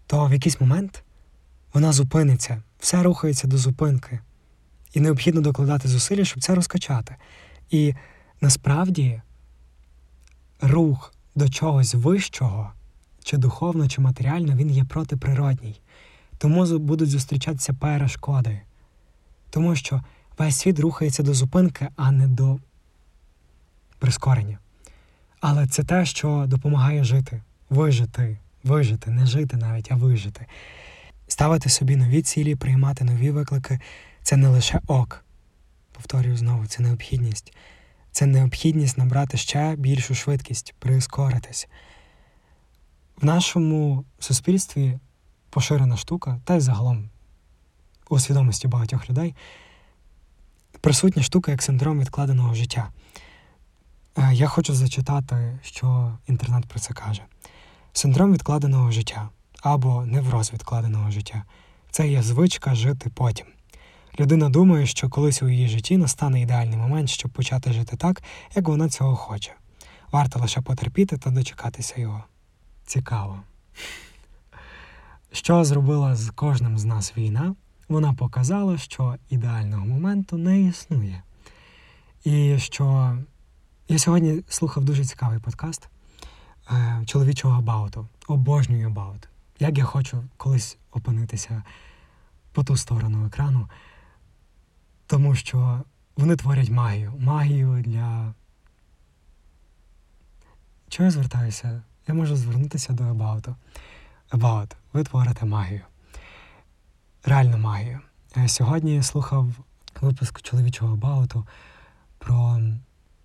то 0.07 0.25
в 0.25 0.33
якийсь 0.33 0.61
момент 0.61 1.03
вона 1.73 1.91
зупиниться, 1.91 2.61
все 2.79 3.03
рухається 3.03 3.47
до 3.47 3.57
зупинки. 3.57 4.19
І 4.93 4.99
необхідно 4.99 5.41
докладати 5.41 5.87
зусилля, 5.87 6.25
щоб 6.25 6.43
це 6.43 6.55
розкачати. 6.55 7.15
І 7.69 7.93
насправді 8.41 9.21
рух 10.61 11.13
до 11.35 11.49
чогось 11.49 11.93
вищого, 11.93 12.71
чи 13.23 13.37
духовно, 13.37 13.87
чи 13.87 14.01
матеріально, 14.01 14.55
він 14.55 14.71
є 14.71 14.83
протиприродній. 14.83 15.81
Тому 16.37 16.79
будуть 16.79 17.09
зустрічатися 17.09 17.73
перешкоди. 17.73 18.61
Тому 19.49 19.75
що 19.75 20.01
весь 20.37 20.57
світ 20.57 20.79
рухається 20.79 21.23
до 21.23 21.33
зупинки, 21.33 21.87
а 21.95 22.11
не 22.11 22.27
до 22.27 22.59
прискорення. 23.99 24.59
Але 25.39 25.67
це 25.67 25.83
те, 25.83 26.05
що 26.05 26.45
допомагає 26.47 27.03
жити, 27.03 27.41
вижити, 27.69 28.37
вижити, 28.63 29.11
не 29.11 29.25
жити 29.25 29.57
навіть, 29.57 29.91
а 29.91 29.95
вижити. 29.95 30.45
Ставити 31.27 31.69
собі 31.69 31.95
нові 31.95 32.21
цілі, 32.21 32.55
приймати 32.55 33.03
нові 33.03 33.31
виклики 33.31 33.79
це 34.23 34.37
не 34.37 34.47
лише 34.47 34.81
ок. 34.87 35.25
Повторюю 35.91 36.37
знову, 36.37 36.65
це 36.65 36.83
необхідність. 36.83 37.53
Це 38.17 38.25
необхідність 38.25 38.97
набрати 38.97 39.37
ще 39.37 39.75
більшу 39.75 40.15
швидкість, 40.15 40.75
прискоритись. 40.79 41.67
В 43.21 43.25
нашому 43.25 44.05
суспільстві 44.19 44.99
поширена 45.49 45.97
штука, 45.97 46.41
та 46.45 46.55
й 46.55 46.59
загалом 46.59 47.09
у 48.09 48.19
свідомості 48.19 48.67
багатьох 48.67 49.09
людей 49.09 49.35
присутня 50.81 51.23
штука 51.23 51.51
як 51.51 51.61
синдром 51.61 51.99
відкладеного 51.99 52.53
життя. 52.53 52.89
Е, 54.17 54.33
я 54.33 54.47
хочу 54.47 54.73
зачитати, 54.73 55.59
що 55.63 56.17
інтернет 56.27 56.65
про 56.65 56.79
це 56.79 56.93
каже: 56.93 57.21
синдром 57.93 58.33
відкладеного 58.33 58.91
життя 58.91 59.29
або 59.61 60.05
невроз 60.05 60.53
відкладеного 60.53 61.11
життя 61.11 61.43
це 61.91 62.07
є 62.07 62.23
звичка 62.23 62.75
жити 62.75 63.09
потім. 63.13 63.47
Людина 64.19 64.49
думає, 64.49 64.85
що 64.85 65.09
колись 65.09 65.43
у 65.43 65.49
її 65.49 65.67
житті 65.67 65.97
настане 65.97 66.41
ідеальний 66.41 66.77
момент, 66.77 67.09
щоб 67.09 67.31
почати 67.31 67.73
жити 67.73 67.97
так, 67.97 68.23
як 68.55 68.67
вона 68.67 68.89
цього 68.89 69.15
хоче. 69.15 69.53
Варто 70.11 70.39
лише 70.39 70.61
потерпіти 70.61 71.17
та 71.17 71.29
дочекатися 71.29 72.01
його. 72.01 72.23
Цікаво. 72.85 73.39
Що 75.31 75.63
зробила 75.63 76.15
з 76.15 76.29
кожним 76.29 76.77
з 76.77 76.85
нас 76.85 77.17
війна? 77.17 77.55
Вона 77.89 78.13
показала, 78.13 78.77
що 78.77 79.15
ідеального 79.29 79.85
моменту 79.85 80.37
не 80.37 80.61
існує. 80.61 81.23
І 82.23 82.59
що 82.59 83.17
я 83.87 83.99
сьогодні 83.99 84.43
слухав 84.49 84.83
дуже 84.83 85.05
цікавий 85.05 85.39
подкаст 85.39 85.89
е, 86.71 87.03
чоловічого 87.05 87.57
абауту. 87.57 88.07
Обожнюю 88.27 88.87
абаут. 88.87 89.27
Як 89.59 89.77
я 89.77 89.83
хочу 89.83 90.23
колись 90.37 90.77
опинитися 90.91 91.63
по 92.51 92.63
ту 92.63 92.77
сторону 92.77 93.25
екрану, 93.25 93.67
тому 95.07 95.35
що 95.35 95.83
вони 96.17 96.35
творять 96.35 96.69
магію. 96.69 97.13
Магію 97.19 97.81
для. 97.81 98.33
Чого 100.89 101.05
я 101.05 101.11
звертаюся? 101.11 101.81
Я 102.07 102.13
можу 102.13 102.35
звернутися 102.35 102.93
до 102.93 103.03
About. 103.03 103.55
About. 104.31 104.71
Ви 104.93 105.03
творите 105.03 105.45
магію. 105.45 105.81
Реальну 107.23 107.57
магію. 107.57 107.99
Е, 108.37 108.47
сьогодні 108.47 108.95
я 108.95 109.03
слухав 109.03 109.51
випуск 110.01 110.41
чоловічого 110.41 110.93
Абауту 110.93 111.47
про 112.17 112.61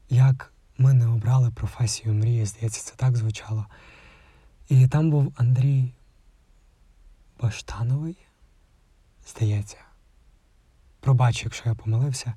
як 0.08 0.52
ми 0.78 0.92
не 0.92 1.06
обрали 1.06 1.50
професію 1.50 2.14
мрії. 2.14 2.46
Здається, 2.46 2.82
це 2.82 2.94
так 2.96 3.16
звучало. 3.16 3.66
І 4.68 4.88
там 4.88 5.10
був 5.10 5.32
Андрій 5.36 5.92
Баштановий, 7.40 8.16
здається. 9.26 9.78
Пробач, 11.02 11.44
якщо 11.44 11.68
я 11.68 11.74
помилився, 11.74 12.34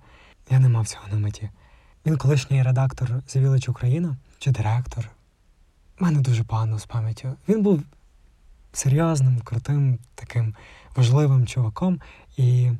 я 0.49 0.59
не 0.59 0.69
мав 0.69 0.87
цього 0.87 1.07
на 1.11 1.17
меті. 1.17 1.49
Він 2.05 2.17
колишній 2.17 2.63
редактор 2.63 3.21
Завілич 3.27 3.69
Україна 3.69 4.17
чи 4.39 4.51
директор. 4.51 5.09
У 5.99 6.03
мене 6.03 6.19
дуже 6.19 6.43
погано 6.43 6.79
з 6.79 6.85
пам'яттю. 6.85 7.35
Він 7.47 7.63
був 7.63 7.83
серйозним, 8.73 9.39
крутим, 9.39 9.99
таким 10.15 10.55
важливим 10.95 11.47
чуваком, 11.47 12.01
і 12.37 12.71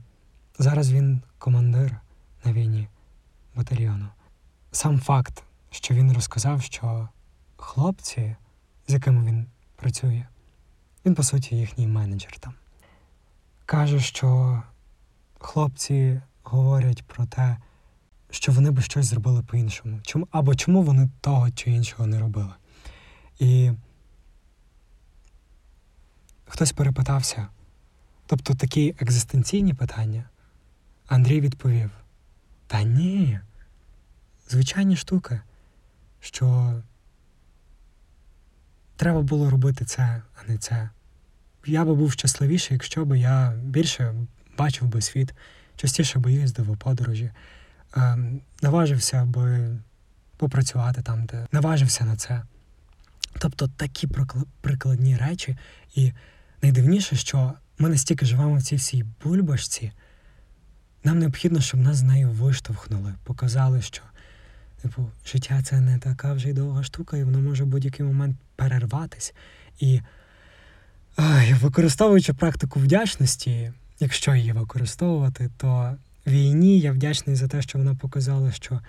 зараз 0.60 0.92
він 0.92 1.22
командир 1.38 2.02
на 2.46 2.54
війні 2.54 2.88
батальйону. 3.56 4.08
Сам 4.72 5.00
факт, 5.00 5.44
що 5.72 5.94
він 5.94 6.14
розказав, 6.14 6.62
що 6.62 7.10
хлопці, 7.58 8.36
з 8.88 8.94
якими 8.94 9.26
він 9.26 9.46
працює, 9.76 10.26
він, 11.06 11.16
по 11.16 11.24
суті, 11.24 11.56
їхній 11.56 11.88
менеджер 11.88 12.40
там. 12.40 12.54
Каже, 13.66 14.00
що 14.00 14.62
хлопці 15.46 16.22
говорять 16.44 17.04
про 17.04 17.26
те, 17.26 17.58
що 18.30 18.52
вони 18.52 18.72
би 18.72 18.82
щось 18.82 19.06
зробили 19.06 19.44
по-іншому. 19.44 20.00
Чому, 20.04 20.28
Або 20.32 20.56
чому 20.56 20.84
вони 20.84 21.10
того 21.22 21.52
чи 21.52 21.72
іншого 21.72 22.08
не 22.08 22.20
робили. 22.20 22.54
І 23.40 23.72
хтось 26.46 26.72
перепитався, 26.72 27.48
тобто 28.26 28.56
такі 28.56 28.96
екзистенційні 29.00 29.74
питання, 29.74 30.30
Андрій 31.08 31.42
відповів: 31.42 31.92
Та 32.68 32.84
ні, 32.84 33.40
звичайні 34.50 34.96
штуки, 34.96 35.42
що 36.20 36.74
треба 38.96 39.22
було 39.22 39.50
робити 39.50 39.86
це, 39.86 40.22
а 40.36 40.52
не 40.52 40.58
це. 40.58 40.90
Я 41.66 41.86
би 41.86 41.96
був 41.96 42.12
щасливіший, 42.12 42.76
якщо 42.76 43.06
б 43.06 43.18
я 43.18 43.52
більше 43.64 44.16
бачив 44.58 44.88
би 44.88 45.02
світ, 45.02 45.34
частіше 45.76 46.20
би 46.20 46.34
їздив 46.34 46.72
у 46.72 46.76
подорожі, 46.76 47.32
ем, 47.96 48.42
наважився 48.62 49.26
би 49.26 49.78
попрацювати 50.38 51.02
там, 51.02 51.26
де 51.26 51.48
наважився 51.52 52.06
на 52.06 52.16
це. 52.16 52.44
Тобто 53.40 53.68
такі 53.68 54.08
прикладні 54.62 55.18
речі, 55.18 55.58
і 55.96 56.12
найдивніше, 56.62 57.16
що 57.16 57.54
ми 57.80 57.90
настільки 57.90 58.26
живемо 58.26 58.56
в 58.56 58.64
цій 58.64 58.76
всій 58.76 59.06
бульбашці, 59.24 59.92
нам 61.04 61.20
необхідно, 61.20 61.62
щоб 61.62 61.80
нас 61.80 61.98
з 61.98 62.04
нею 62.04 62.30
виштовхнули, 62.30 63.14
показали, 63.24 63.82
що 63.82 64.02
типу, 64.82 65.10
життя 65.26 65.62
це 65.62 65.80
не 65.80 66.00
така 66.00 66.34
вже 66.34 66.50
й 66.50 66.54
довга 66.54 66.84
штука, 66.84 67.18
і 67.18 67.24
воно 67.24 67.40
може 67.40 67.64
в 67.64 67.68
будь-який 67.68 68.06
момент 68.06 68.38
перерватись. 68.56 69.34
І 69.80 70.02
ай, 71.16 71.54
використовуючи 71.54 72.34
практику 72.34 72.80
вдячності, 72.80 73.74
якщо 74.00 74.36
її 74.36 74.52
використовувати, 74.52 75.50
то 75.58 75.96
війні 76.28 76.80
я 76.80 76.92
вдячний 76.92 77.36
за 77.36 77.48
те, 77.48 77.62
що 77.62 77.78
вона 77.78 77.96
показала, 77.96 78.52
що 78.52 78.82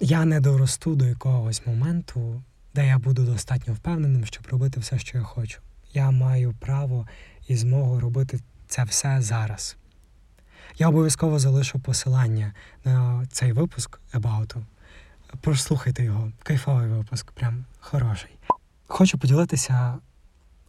я 0.00 0.24
не 0.24 0.40
доросту 0.40 0.94
до 0.94 1.04
якогось 1.04 1.66
моменту, 1.66 2.42
де 2.74 2.86
я 2.86 2.98
буду 2.98 3.24
достатньо 3.24 3.74
впевненим, 3.74 4.24
щоб 4.24 4.46
робити 4.50 4.80
все, 4.80 4.98
що 4.98 5.18
я 5.18 5.24
хочу. 5.24 5.60
Я 5.94 6.10
маю 6.10 6.54
право 6.60 7.06
і 7.48 7.56
змогу 7.56 8.00
робити 8.00 8.40
це 8.68 8.84
все 8.84 9.20
зараз. 9.20 9.76
Я 10.78 10.88
обов'язково 10.88 11.38
залишу 11.38 11.78
посилання 11.78 12.52
на 12.84 13.26
цей 13.32 13.52
випуск 13.52 14.00
About. 14.14 14.56
Прослухайте 15.40 16.04
його. 16.04 16.32
Кайфовий 16.42 16.88
випуск, 16.88 17.32
прям 17.32 17.64
хороший. 17.80 18.30
Хочу 18.86 19.18
поділитися 19.18 19.98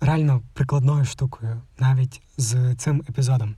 реально 0.02 0.42
прикладною 0.54 1.06
штукою 1.06 1.62
навіть 1.80 2.22
з 2.38 2.76
цим 2.76 3.04
епізодом. 3.10 3.56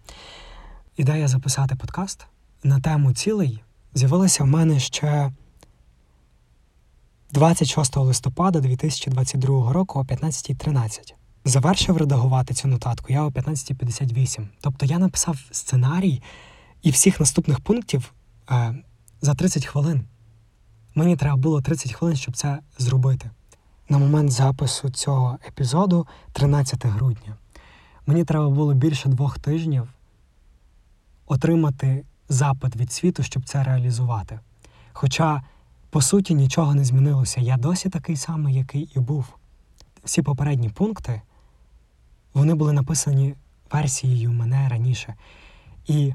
Ідея 0.97 1.27
записати 1.27 1.75
подкаст 1.75 2.25
на 2.63 2.79
тему 2.79 3.13
цілей 3.13 3.63
з'явилася 3.93 4.43
в 4.43 4.47
мене 4.47 4.79
ще 4.79 5.31
26 7.31 7.97
листопада 7.97 8.59
2022 8.59 9.73
року 9.73 9.99
о 9.99 10.03
15.13. 10.03 11.13
Завершив 11.45 11.97
редагувати 11.97 12.53
цю 12.53 12.67
нотатку 12.67 13.13
я 13.13 13.23
о 13.23 13.29
15.58. 13.29 14.47
Тобто 14.61 14.85
я 14.85 14.99
написав 14.99 15.37
сценарій 15.51 16.21
і 16.81 16.91
всіх 16.91 17.19
наступних 17.19 17.59
пунктів 17.59 18.13
е, 18.51 18.75
за 19.21 19.33
30 19.33 19.65
хвилин. 19.65 20.05
Мені 20.95 21.15
треба 21.15 21.35
було 21.35 21.61
30 21.61 21.93
хвилин, 21.93 22.15
щоб 22.15 22.37
це 22.37 22.59
зробити. 22.77 23.29
На 23.89 23.97
момент 23.97 24.31
запису 24.31 24.89
цього 24.89 25.37
епізоду, 25.47 26.07
13 26.31 26.85
грудня, 26.85 27.35
мені 28.07 28.23
треба 28.23 28.49
було 28.49 28.73
більше 28.73 29.09
двох 29.09 29.39
тижнів 29.39 29.87
отримати 31.25 32.03
запит 32.29 32.75
від 32.75 32.91
світу, 32.91 33.23
щоб 33.23 33.43
це 33.45 33.63
реалізувати. 33.63 34.39
Хоча, 34.93 35.41
по 35.89 36.01
суті, 36.01 36.33
нічого 36.33 36.75
не 36.75 36.83
змінилося. 36.83 37.41
Я 37.41 37.57
досі 37.57 37.89
такий 37.89 38.15
самий, 38.15 38.55
який 38.55 38.89
і 38.95 38.99
був. 38.99 39.25
Всі 40.03 40.21
попередні 40.21 40.69
пункти 40.69 41.21
вони 42.33 42.55
були 42.55 42.73
написані 42.73 43.35
версією 43.71 44.31
мене 44.31 44.69
раніше. 44.69 45.15
І 45.87 46.13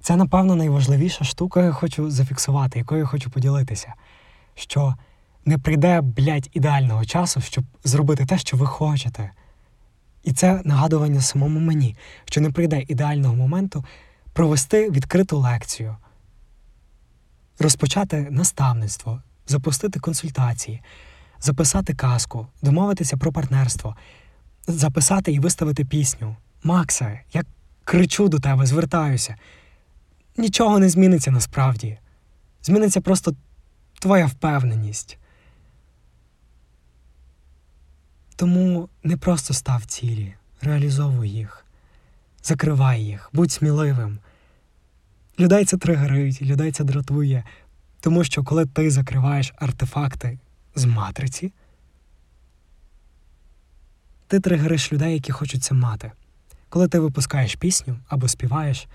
це, 0.00 0.16
напевно, 0.16 0.56
найважливіша 0.56 1.24
штука, 1.24 1.62
я 1.62 1.72
хочу 1.72 2.10
зафіксувати, 2.10 2.78
якою 2.78 3.00
я 3.00 3.06
хочу 3.06 3.30
поділитися. 3.30 3.94
Що 4.54 4.94
не 5.46 5.58
прийде, 5.58 6.00
блядь, 6.00 6.50
ідеального 6.52 7.04
часу, 7.04 7.40
щоб 7.40 7.64
зробити 7.84 8.26
те, 8.26 8.38
що 8.38 8.56
ви 8.56 8.66
хочете. 8.66 9.30
І 10.24 10.32
це 10.32 10.60
нагадування 10.64 11.20
самому 11.20 11.60
мені, 11.60 11.96
що 12.24 12.40
не 12.40 12.50
прийде 12.50 12.82
ідеального 12.88 13.34
моменту 13.34 13.84
провести 14.32 14.90
відкриту 14.90 15.38
лекцію, 15.38 15.96
розпочати 17.58 18.28
наставництво, 18.30 19.22
запустити 19.46 20.00
консультації, 20.00 20.82
записати 21.40 21.94
казку, 21.94 22.46
домовитися 22.62 23.16
про 23.16 23.32
партнерство, 23.32 23.96
записати 24.66 25.32
і 25.32 25.38
виставити 25.38 25.84
пісню. 25.84 26.36
Макса, 26.62 27.20
я 27.32 27.42
кричу 27.84 28.28
до 28.28 28.38
тебе, 28.38 28.66
звертаюся. 28.66 29.36
Нічого 30.36 30.78
не 30.78 30.88
зміниться 30.88 31.30
насправді. 31.30 31.98
Зміниться 32.62 33.00
просто 33.00 33.34
твоя 34.00 34.26
впевненість. 34.26 35.18
Тому 38.36 38.88
не 39.02 39.16
просто 39.16 39.54
став 39.54 39.84
цілі, 39.84 40.34
реалізовуй 40.62 41.28
їх, 41.28 41.64
закривай 42.42 43.02
їх, 43.02 43.30
будь 43.32 43.52
сміливим. 43.52 44.18
Людей 45.38 45.64
це 45.64 45.76
тригерить, 45.76 46.42
людей 46.42 46.72
це 46.72 46.84
дратує, 46.84 47.44
тому 48.00 48.24
що 48.24 48.44
коли 48.44 48.66
ти 48.66 48.90
закриваєш 48.90 49.52
артефакти 49.56 50.38
з 50.74 50.84
матриці, 50.84 51.52
ти 54.26 54.40
тригериш 54.40 54.92
людей, 54.92 55.14
які 55.14 55.32
хочуть 55.32 55.64
це 55.64 55.74
мати. 55.74 56.12
Коли 56.68 56.88
ти 56.88 56.98
випускаєш 56.98 57.54
пісню 57.54 57.96
або 58.08 58.28
співаєш, 58.28 58.86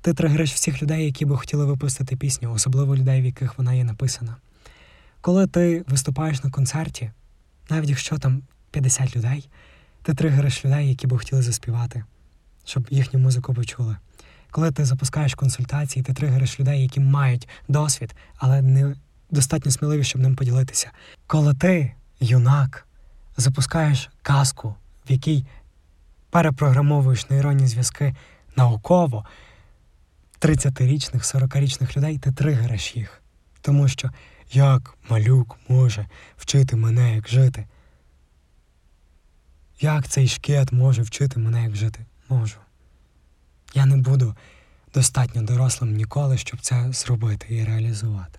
ти 0.00 0.14
тригериш 0.14 0.52
всіх 0.52 0.82
людей, 0.82 1.04
які 1.04 1.24
би 1.24 1.36
хотіли 1.36 1.64
випустити 1.64 2.16
пісню, 2.16 2.52
особливо 2.52 2.96
людей, 2.96 3.22
в 3.22 3.24
яких 3.24 3.58
вона 3.58 3.74
є 3.74 3.84
написана. 3.84 4.36
Коли 5.20 5.46
ти 5.46 5.84
виступаєш 5.88 6.44
на 6.44 6.50
концерті, 6.50 7.10
навіть 7.70 7.88
якщо 7.88 8.18
там 8.18 8.42
50 8.78 9.16
людей, 9.16 9.48
ти 10.02 10.14
тригериш 10.14 10.64
людей, 10.64 10.88
які 10.88 11.06
би 11.06 11.18
хотіли 11.18 11.42
заспівати, 11.42 12.04
щоб 12.64 12.86
їхню 12.90 13.20
музику 13.20 13.54
почули. 13.54 13.96
Коли 14.50 14.72
ти 14.72 14.84
запускаєш 14.84 15.34
консультації, 15.34 16.02
ти 16.02 16.14
тригериш 16.14 16.60
людей, 16.60 16.82
які 16.82 17.00
мають 17.00 17.48
досвід, 17.68 18.14
але 18.36 18.62
не 18.62 18.94
достатньо 19.30 19.70
сміливі, 19.72 20.04
щоб 20.04 20.22
ним 20.22 20.36
поділитися. 20.36 20.90
Коли 21.26 21.54
ти, 21.54 21.92
юнак, 22.20 22.86
запускаєш 23.36 24.10
казку, 24.22 24.74
в 25.08 25.12
якій 25.12 25.44
перепрограмовуєш 26.30 27.30
нейронні 27.30 27.66
зв'язки 27.66 28.14
науково, 28.56 29.24
30-річних, 30.40 31.34
40-річних 31.34 31.96
людей, 31.96 32.18
ти 32.18 32.32
тригериш 32.32 32.96
їх. 32.96 33.22
Тому 33.60 33.88
що 33.88 34.10
як 34.52 34.94
малюк 35.10 35.56
може 35.68 36.06
вчити 36.36 36.76
мене, 36.76 37.14
як 37.14 37.28
жити? 37.28 37.66
Як 39.80 40.08
цей 40.08 40.28
шкет 40.28 40.72
може 40.72 41.02
вчити 41.02 41.40
мене, 41.40 41.62
як 41.62 41.76
жити? 41.76 42.06
Можу. 42.28 42.56
Я 43.74 43.86
не 43.86 43.96
буду 43.96 44.34
достатньо 44.94 45.42
дорослим 45.42 45.96
ніколи, 45.96 46.38
щоб 46.38 46.60
це 46.60 46.92
зробити 46.92 47.46
і 47.56 47.64
реалізувати. 47.64 48.38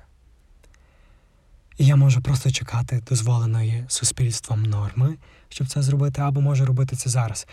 І 1.78 1.86
я 1.86 1.96
можу 1.96 2.22
просто 2.22 2.52
чекати 2.52 3.04
дозволеної 3.10 3.86
суспільством 3.88 4.64
норми, 4.64 5.18
щоб 5.50 5.68
це 5.68 5.82
зробити, 5.82 6.22
або 6.22 6.42
можу 6.42 6.66
робити 6.66 6.96
це 6.96 7.10
зараз. 7.10 7.48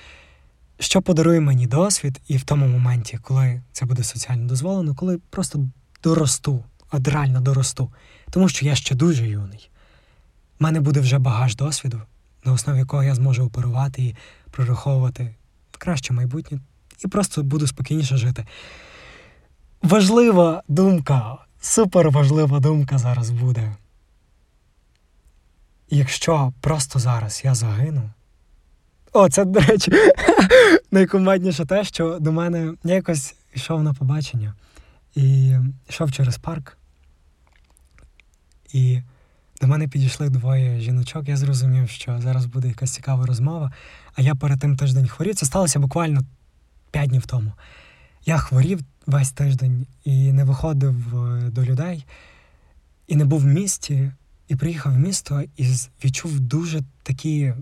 Що 0.78 1.02
подарує 1.02 1.40
мені 1.40 1.66
досвід, 1.66 2.20
і 2.28 2.36
в 2.36 2.42
тому 2.42 2.66
моменті, 2.66 3.18
коли 3.22 3.62
це 3.72 3.86
буде 3.86 4.04
соціально 4.04 4.46
дозволено, 4.46 4.94
коли 4.94 5.18
просто 5.30 5.68
доросту, 6.02 6.64
от 6.92 7.08
реально 7.08 7.40
доросту, 7.40 7.92
тому 8.30 8.48
що 8.48 8.66
я 8.66 8.74
ще 8.74 8.94
дуже 8.94 9.26
юний. 9.26 9.70
У 10.60 10.64
мене 10.64 10.80
буде 10.80 11.00
вже 11.00 11.18
багаж 11.18 11.56
досвіду, 11.56 12.00
на 12.46 12.52
основі 12.52 12.78
якого 12.78 13.02
я 13.02 13.14
зможу 13.14 13.44
оперувати 13.44 14.02
і 14.02 14.16
прораховувати 14.50 15.34
краще 15.78 16.12
майбутнє, 16.12 16.58
і 17.04 17.08
просто 17.08 17.42
буду 17.42 17.66
спокійніше 17.66 18.16
жити. 18.16 18.46
Важлива 19.82 20.62
думка, 20.68 21.36
супер 21.60 22.10
важлива 22.10 22.60
думка 22.60 22.98
зараз 22.98 23.30
буде. 23.30 23.76
Якщо 25.90 26.52
просто 26.60 26.98
зараз 26.98 27.42
я 27.44 27.54
загину. 27.54 28.10
О, 29.12 29.28
це, 29.28 29.44
до 29.44 29.60
речі, 29.60 29.92
найкомедніше 30.90 31.66
те, 31.66 31.84
що 31.84 32.18
до 32.18 32.32
мене 32.32 32.74
я 32.84 32.94
якось 32.94 33.34
йшов 33.54 33.82
на 33.82 33.94
побачення 33.94 34.54
і 35.14 35.56
йшов 35.88 36.12
через 36.12 36.38
парк, 36.38 36.78
і 38.72 39.02
до 39.60 39.66
мене 39.66 39.88
підійшли 39.88 40.28
двоє 40.28 40.80
жіночок. 40.80 41.28
Я 41.28 41.36
зрозумів, 41.36 41.88
що 41.88 42.20
зараз 42.20 42.46
буде 42.46 42.68
якась 42.68 42.94
цікава 42.94 43.26
розмова. 43.26 43.72
А 44.14 44.22
я 44.22 44.34
перед 44.34 44.60
тим 44.60 44.76
тиждень 44.76 45.08
хворів. 45.08 45.34
Це 45.34 45.46
сталося 45.46 45.78
буквально 45.78 46.20
п'ять 46.90 47.08
днів 47.08 47.26
тому. 47.26 47.52
Я 48.26 48.38
хворів 48.38 48.80
весь 49.06 49.32
тиждень 49.32 49.86
і 50.04 50.32
не 50.32 50.44
виходив 50.44 51.26
е, 51.26 51.50
до 51.50 51.64
людей, 51.64 52.06
і 53.06 53.16
не 53.16 53.24
був 53.24 53.40
в 53.40 53.46
місті, 53.46 54.12
і 54.48 54.56
приїхав 54.56 54.92
в 54.92 54.98
місто 54.98 55.42
і 55.56 55.74
відчув 56.04 56.40
дуже 56.40 56.82
такі. 57.02 57.52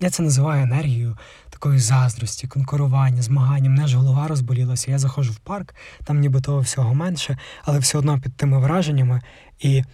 Я 0.00 0.10
це 0.10 0.22
називаю 0.22 0.62
енергією 0.62 1.18
такої 1.50 1.78
заздрості, 1.78 2.48
конкурування, 2.48 3.22
змагання. 3.22 3.70
Мене 3.70 3.86
ж 3.86 3.96
голова 3.96 4.28
розболілася. 4.28 4.90
Я 4.90 4.98
заходжу 4.98 5.32
в 5.32 5.36
парк, 5.36 5.74
там 6.04 6.18
ніби 6.18 6.40
того 6.40 6.60
всього 6.60 6.94
менше, 6.94 7.38
але 7.64 7.78
все 7.78 7.98
одно 7.98 8.20
під 8.20 8.36
тими 8.36 8.58
враженнями. 8.58 9.22
І 9.58 9.84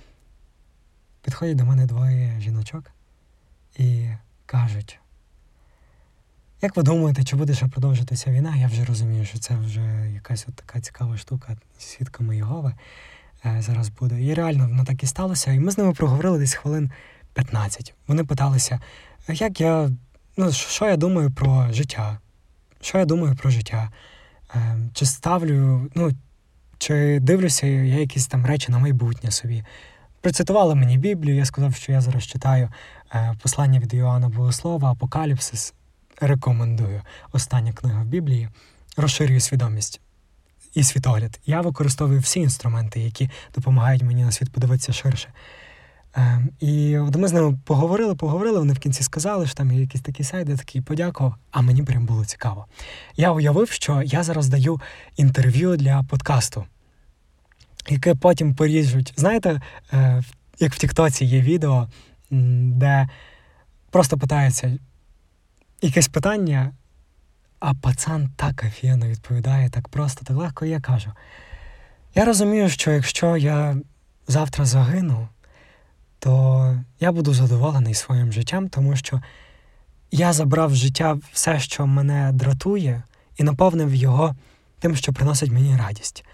підходять 1.23 1.57
до 1.57 1.65
мене 1.65 1.87
двоє 1.87 2.41
жіночок 2.41 2.91
і 3.79 4.09
кажуть: 4.47 5.01
як 6.63 6.77
ви 6.77 6.83
думаєте, 6.83 7.25
чи 7.25 7.37
буде 7.37 7.55
ще 7.55 7.67
продовжитися 7.69 8.31
війна? 8.31 8.57
Я 8.57 8.67
вже 8.67 8.85
розумію, 8.85 9.25
що 9.25 9.39
це 9.39 9.55
вже 9.55 10.11
якась 10.15 10.47
от 10.49 10.55
така 10.55 10.81
цікава 10.81 11.17
штука 11.17 11.57
свідками 11.79 12.37
Єгови 12.37 12.75
е, 13.47 13.57
зараз 13.63 13.89
буде. 13.89 14.23
І 14.23 14.35
реально 14.35 14.69
воно 14.69 14.85
так 14.85 15.03
і 15.03 15.07
сталося. 15.07 15.53
І 15.53 15.61
ми 15.61 15.73
з 15.73 15.79
ними 15.79 15.93
проговорили 15.93 16.39
десь 16.39 16.55
хвилин 16.55 16.91
15. 17.35 17.95
Вони 18.07 18.25
питалися, 18.25 18.81
як 19.29 19.61
я, 19.61 19.91
ну, 20.37 20.53
що 20.53 20.87
я 20.87 20.97
думаю 20.97 21.31
про 21.31 21.73
життя? 21.73 22.19
Що 22.81 22.99
я 22.99 23.05
думаю 23.05 23.37
про 23.37 23.51
життя? 23.51 23.91
Е, 24.55 24.79
чи 24.93 25.07
ставлю, 25.07 25.91
ну, 25.95 26.11
чи 26.79 27.21
дивлюся 27.21 27.67
я 27.67 28.01
якісь 28.01 28.27
там 28.27 28.47
речі 28.47 28.73
на 28.73 28.79
майбутнє 28.79 29.31
собі? 29.31 29.65
Процитували 30.21 30.75
мені 30.75 30.99
Біблію. 30.99 31.37
Я 31.37 31.45
сказав, 31.45 31.75
що 31.75 31.93
я 31.93 32.01
зараз 32.01 32.25
читаю 32.25 32.69
е, 33.15 33.35
послання 33.43 33.81
від 33.81 33.95
Іоанна 33.95 34.29
Богослова, 34.29 34.91
Апокаліпсис. 34.91 35.75
Рекомендую. 36.21 37.03
Остання 37.33 37.73
книга 37.73 38.03
в 38.03 38.07
Біблії. 38.07 38.49
Розширюю 38.97 39.41
свідомість 39.41 40.01
і 40.75 40.85
світогляд. 40.85 41.41
Я 41.47 41.61
використовую 41.61 42.21
всі 42.21 42.41
інструменти, 42.41 43.01
які 43.01 43.31
допомагають 43.55 44.03
мені 44.03 44.25
на 44.25 44.33
світ 44.33 44.53
подивитися 44.53 44.93
ширше. 44.93 45.29
Е, 46.17 46.47
і 46.61 46.99
от 46.99 47.17
ми 47.17 47.29
з 47.29 47.33
ними 47.33 47.59
поговорили, 47.65 48.15
поговорили. 48.15 48.59
Вони 48.59 48.73
в 48.73 48.79
кінці 48.79 49.03
сказали, 49.03 49.47
що 49.47 49.55
там 49.55 49.73
є 49.73 49.81
якісь 49.81 50.01
такі 50.01 50.25
сайти, 50.25 50.51
я 50.51 50.57
такий 50.57 50.81
подякував, 50.81 51.35
а 51.51 51.61
мені 51.61 51.83
прям 51.83 52.07
було 52.07 52.25
цікаво. 52.25 52.67
Я 53.17 53.33
уявив, 53.33 53.71
що 53.71 54.03
я 54.03 54.23
зараз 54.23 54.49
даю 54.49 54.81
інтерв'ю 55.17 55.77
для 55.77 56.03
подкасту, 56.03 56.65
яке 57.91 58.15
потім 58.15 58.55
поріжуть. 58.55 59.15
Знаєте, 59.17 59.61
е, 59.93 60.23
як 60.59 60.75
в 60.75 60.79
Тіктоці 60.79 61.25
є 61.25 61.41
відео, 61.41 61.89
де 62.31 63.09
просто 63.91 64.19
питаються 64.19 64.79
якесь 65.83 66.09
питання, 66.09 66.73
а 67.61 67.75
пацан 67.75 68.31
так 68.37 68.65
офігенно 68.67 69.07
відповідає, 69.07 69.71
так 69.71 69.89
просто, 69.89 70.25
так 70.25 70.37
легко, 70.37 70.67
і 70.67 70.71
я 70.71 70.81
кажу. 70.81 71.13
Я 72.15 72.25
розумію, 72.25 72.69
що 72.69 72.91
якщо 72.91 73.37
я 73.37 73.77
завтра 74.29 74.65
загину 74.65 75.29
то 76.21 76.79
я 77.01 77.13
буду 77.13 77.35
задоволений 77.35 77.95
своїм 77.95 78.33
життям, 78.33 78.69
тому 78.69 78.97
що 78.97 79.21
я 80.13 80.33
забрав 80.33 80.71
в 80.71 80.75
життя 80.75 81.19
все, 81.33 81.61
що 81.61 81.87
мене 81.87 82.31
дратує, 82.33 83.03
і 83.37 83.43
наповнив 83.43 83.95
його 83.95 84.37
тим, 84.79 84.97
що 84.97 85.13
приносить 85.13 85.51
мені 85.51 85.77
радість. 85.77 86.25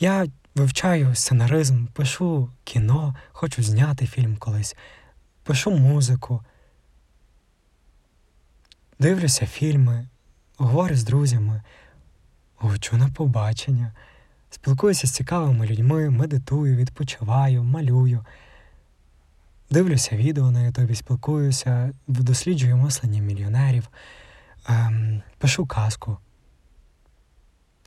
Я 0.00 0.26
вивчаю 0.54 1.14
сценаризм, 1.14 1.86
пишу 1.86 2.50
кіно, 2.64 3.14
хочу 3.32 3.62
зняти 3.62 4.06
фільм 4.06 4.36
колись, 4.36 4.76
пишу 5.42 5.70
музику, 5.70 6.44
дивлюся 8.98 9.46
фільми, 9.46 10.08
говорю 10.56 10.94
з 10.94 11.04
друзями, 11.04 11.62
гучу 12.56 12.96
на 12.96 13.08
побачення, 13.08 13.92
спілкуюся 14.50 15.06
з 15.06 15.10
цікавими 15.10 15.66
людьми, 15.66 16.10
медитую, 16.10 16.76
відпочиваю, 16.76 17.62
малюю. 17.62 18.24
Дивлюся 19.70 20.16
відео 20.16 20.50
на 20.50 20.62
Ютубі, 20.62 20.94
спілкуюся, 20.94 21.92
досліджую 22.06 22.76
мислення 22.76 23.22
мільйонерів, 23.22 23.88
ем, 24.68 25.22
пишу 25.38 25.66
казку. 25.66 26.18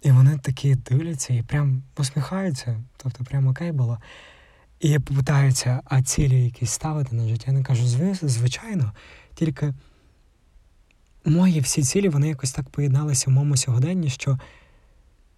І 0.05 0.11
вони 0.11 0.37
такі 0.37 0.75
дивляться 0.75 1.33
і 1.33 1.41
прям 1.41 1.83
посміхаються, 1.93 2.83
тобто 2.97 3.23
прям 3.23 3.47
окей 3.47 3.71
було. 3.71 3.99
І 4.79 4.99
питаються, 4.99 5.81
а 5.85 6.01
цілі 6.01 6.43
якісь 6.43 6.71
ставити 6.71 7.15
на 7.15 7.27
життя. 7.27 7.43
Я 7.47 7.53
не 7.53 7.63
кажу, 7.63 7.87
звичайно, 8.21 8.91
тільки 9.33 9.73
мої 11.25 11.59
всі 11.59 11.83
цілі, 11.83 12.09
вони 12.09 12.29
якось 12.29 12.51
так 12.51 12.69
поєдналися 12.69 13.29
в 13.29 13.33
моєму 13.33 13.57
сьогоденні, 13.57 14.09
що 14.09 14.39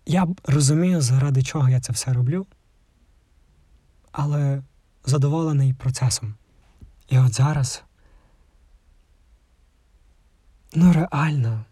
я 0.06 0.28
розумію, 0.44 1.02
заради 1.02 1.44
чого 1.44 1.70
я 1.70 1.82
це 1.82 1.94
все 1.94 2.14
роблю, 2.14 2.46
але 4.12 4.64
задоволений 5.06 5.74
процесом. 5.74 6.36
І 7.10 7.20
от 7.20 7.34
зараз, 7.34 7.84
ну 10.74 10.94
реально, 10.94 11.66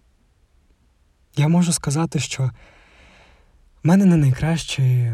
я 1.35 1.47
можу 1.47 1.73
сказати, 1.73 2.19
що 2.19 2.51
мене 3.85 4.05
не 4.05 4.17
найкращий. 4.17 5.11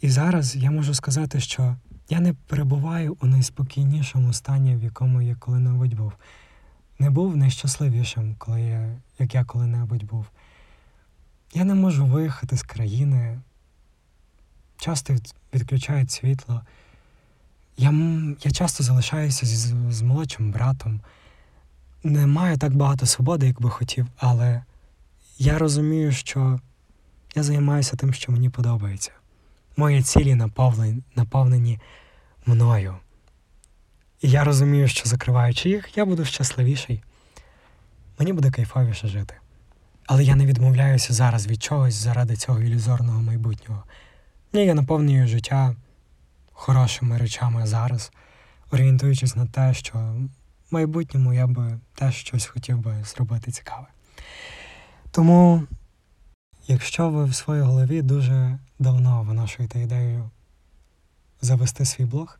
І 0.00 0.10
зараз 0.10 0.56
я 0.56 0.70
можу 0.70 0.94
сказати, 0.94 1.40
що 1.40 1.76
я 2.08 2.20
не 2.20 2.32
перебуваю 2.32 3.16
у 3.20 3.26
найспокійнішому 3.26 4.32
стані, 4.32 4.76
в 4.76 4.82
якому 4.82 5.22
я 5.22 5.34
коли-небудь 5.34 5.94
був. 5.94 6.12
Не 6.98 7.10
був 7.10 7.36
найщасливішим, 7.36 8.34
коли 8.38 8.60
я, 8.60 8.96
як 9.18 9.34
я 9.34 9.44
коли-небудь 9.44 10.04
був. 10.04 10.26
Я 11.54 11.64
не 11.64 11.74
можу 11.74 12.06
виїхати 12.06 12.56
з 12.56 12.62
країни 12.62 13.40
часто 14.76 15.14
відключають 15.54 16.10
світло. 16.10 16.62
Я 17.76 17.94
я 18.44 18.50
часто 18.50 18.84
залишаюся 18.84 19.46
з, 19.46 19.74
з 19.90 20.02
молодшим 20.02 20.52
братом. 20.52 21.00
Не 22.02 22.26
маю 22.26 22.58
так 22.58 22.76
багато 22.76 23.06
свободи, 23.06 23.46
як 23.46 23.60
би 23.60 23.70
хотів, 23.70 24.06
але 24.16 24.62
я 25.44 25.58
розумію, 25.58 26.12
що 26.12 26.60
я 27.34 27.42
займаюся 27.42 27.96
тим, 27.96 28.14
що 28.14 28.32
мені 28.32 28.50
подобається. 28.50 29.10
Мої 29.76 30.02
цілі 30.02 30.34
наповнені, 30.34 31.02
наповнені 31.16 31.80
мною. 32.46 32.96
І 34.22 34.30
я 34.30 34.44
розумію, 34.44 34.88
що 34.88 35.08
закриваючи 35.08 35.68
їх, 35.68 35.96
я 35.96 36.04
буду 36.04 36.24
щасливіший. 36.24 37.02
Мені 38.18 38.32
буде 38.32 38.50
кайфовіше 38.50 39.08
жити. 39.08 39.34
Але 40.06 40.24
я 40.24 40.36
не 40.36 40.46
відмовляюся 40.46 41.12
зараз 41.12 41.46
від 41.46 41.62
чогось 41.62 41.94
заради 41.94 42.36
цього 42.36 42.60
ілюзорного 42.60 43.22
майбутнього. 43.22 43.84
Ні, 44.52 44.66
я 44.66 44.74
наповнюю 44.74 45.28
життя 45.28 45.76
хорошими 46.52 47.18
речами 47.18 47.66
зараз, 47.66 48.12
орієнтуючись 48.70 49.36
на 49.36 49.46
те, 49.46 49.74
що 49.74 49.98
в 50.70 50.74
майбутньому 50.74 51.32
я 51.32 51.46
би 51.46 51.78
теж 51.94 52.14
щось 52.14 52.46
хотів 52.46 52.78
би 52.78 53.04
зробити 53.04 53.50
цікаве. 53.50 53.86
Тому, 55.14 55.62
якщо 56.68 57.10
ви 57.10 57.24
в 57.24 57.34
своїй 57.34 57.62
голові 57.62 58.02
дуже 58.02 58.58
давно 58.78 59.22
виношуєте 59.22 59.80
ідею 59.80 60.30
завести 61.40 61.84
свій 61.84 62.04
блог, 62.04 62.38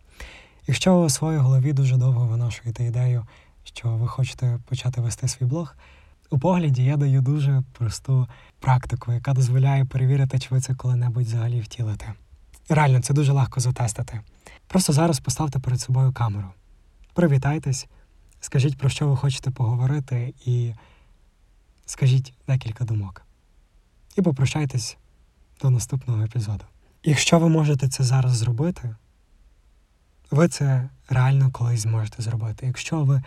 якщо 0.66 0.98
ви 0.98 1.06
в 1.06 1.10
своїй 1.10 1.38
голові 1.38 1.72
дуже 1.72 1.96
довго 1.96 2.26
виношуєте 2.26 2.84
ідею, 2.84 3.26
що 3.64 3.88
ви 3.88 4.08
хочете 4.08 4.58
почати 4.68 5.00
вести 5.00 5.28
свій 5.28 5.46
блог, 5.46 5.76
у 6.30 6.38
погляді 6.38 6.84
я 6.84 6.96
даю 6.96 7.20
дуже 7.22 7.62
просту 7.72 8.28
практику, 8.60 9.12
яка 9.12 9.32
дозволяє 9.32 9.84
перевірити, 9.84 10.38
чи 10.38 10.48
ви 10.50 10.60
це 10.60 10.74
коли-небудь 10.74 11.26
взагалі 11.26 11.60
втілите. 11.60 12.14
Реально, 12.68 13.02
це 13.02 13.14
дуже 13.14 13.32
легко 13.32 13.60
затестити. 13.60 14.20
Просто 14.66 14.92
зараз 14.92 15.20
поставте 15.20 15.58
перед 15.58 15.80
собою 15.80 16.12
камеру. 16.12 16.48
Привітайтесь, 17.12 17.86
скажіть, 18.40 18.78
про 18.78 18.88
що 18.88 19.08
ви 19.08 19.16
хочете 19.16 19.50
поговорити, 19.50 20.34
і 20.46 20.74
скажіть 21.86 22.32
декілька 22.48 22.84
думок. 22.84 23.22
І 24.16 24.22
попрощайтесь 24.22 24.96
до 25.62 25.70
наступного 25.70 26.22
епізоду. 26.22 26.64
Якщо 27.04 27.38
ви 27.38 27.48
можете 27.48 27.88
це 27.88 28.04
зараз 28.04 28.36
зробити, 28.36 28.94
ви 30.30 30.48
це 30.48 30.88
реально 31.08 31.50
колись 31.50 31.80
зможете 31.80 32.22
зробити. 32.22 32.66
Якщо 32.66 33.04
ви 33.04 33.22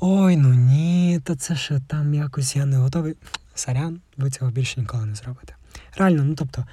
ой, 0.00 0.36
ну 0.36 0.54
ні, 0.54 1.20
то 1.24 1.34
це 1.34 1.56
ще 1.56 1.80
там 1.80 2.14
якось 2.14 2.56
я 2.56 2.66
не 2.66 2.76
готовий. 2.76 3.14
Сарян, 3.54 4.00
ви 4.16 4.30
цього 4.30 4.50
більше 4.50 4.80
ніколи 4.80 5.06
не 5.06 5.14
зробите. 5.14 5.54
Реально, 5.96 6.24
ну 6.24 6.34
тобто, 6.34 6.64